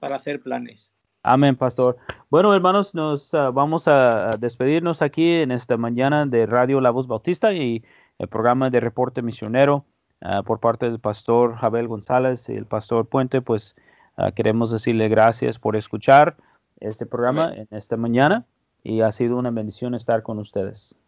Para, 0.00 0.16
hacer 0.16 0.40
planes. 0.40 0.92
Amén, 1.22 1.56
pastor. 1.56 1.98
Bueno, 2.30 2.54
hermanos, 2.54 2.94
nos 2.94 3.34
ah, 3.34 3.50
vamos 3.50 3.86
a 3.86 4.30
despedirnos 4.38 5.02
aquí 5.02 5.30
en 5.30 5.52
esta 5.52 5.76
mañana 5.76 6.26
de 6.26 6.46
Radio 6.46 6.80
La 6.80 6.90
Voz 6.90 7.06
Bautista 7.06 7.52
y 7.52 7.84
el 8.18 8.28
programa 8.28 8.70
de 8.70 8.80
reporte 8.80 9.22
misionero 9.22 9.84
ah, 10.22 10.42
por 10.42 10.58
parte 10.58 10.86
del 10.86 10.98
pastor 10.98 11.56
Jabel 11.56 11.88
González 11.88 12.48
y 12.48 12.54
el 12.54 12.66
pastor 12.66 13.06
Puente, 13.06 13.42
pues 13.42 13.76
ah, 14.16 14.32
queremos 14.32 14.70
decirle 14.70 15.08
gracias 15.08 15.58
por 15.58 15.76
escuchar 15.76 16.36
este 16.80 17.06
programa 17.06 17.54
en 17.54 17.68
esta 17.70 17.96
mañana 17.96 18.46
y 18.82 19.00
ha 19.00 19.12
sido 19.12 19.36
una 19.36 19.50
bendición 19.50 19.94
estar 19.94 20.22
con 20.22 20.38
ustedes. 20.38 20.98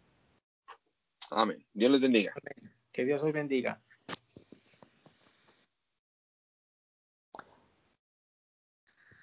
Amén. 1.31 1.63
Dios 1.73 1.91
les 1.91 2.01
bendiga. 2.01 2.33
Que 2.91 3.03
Dios 3.03 3.21
los 3.21 3.33
bendiga. 3.33 3.81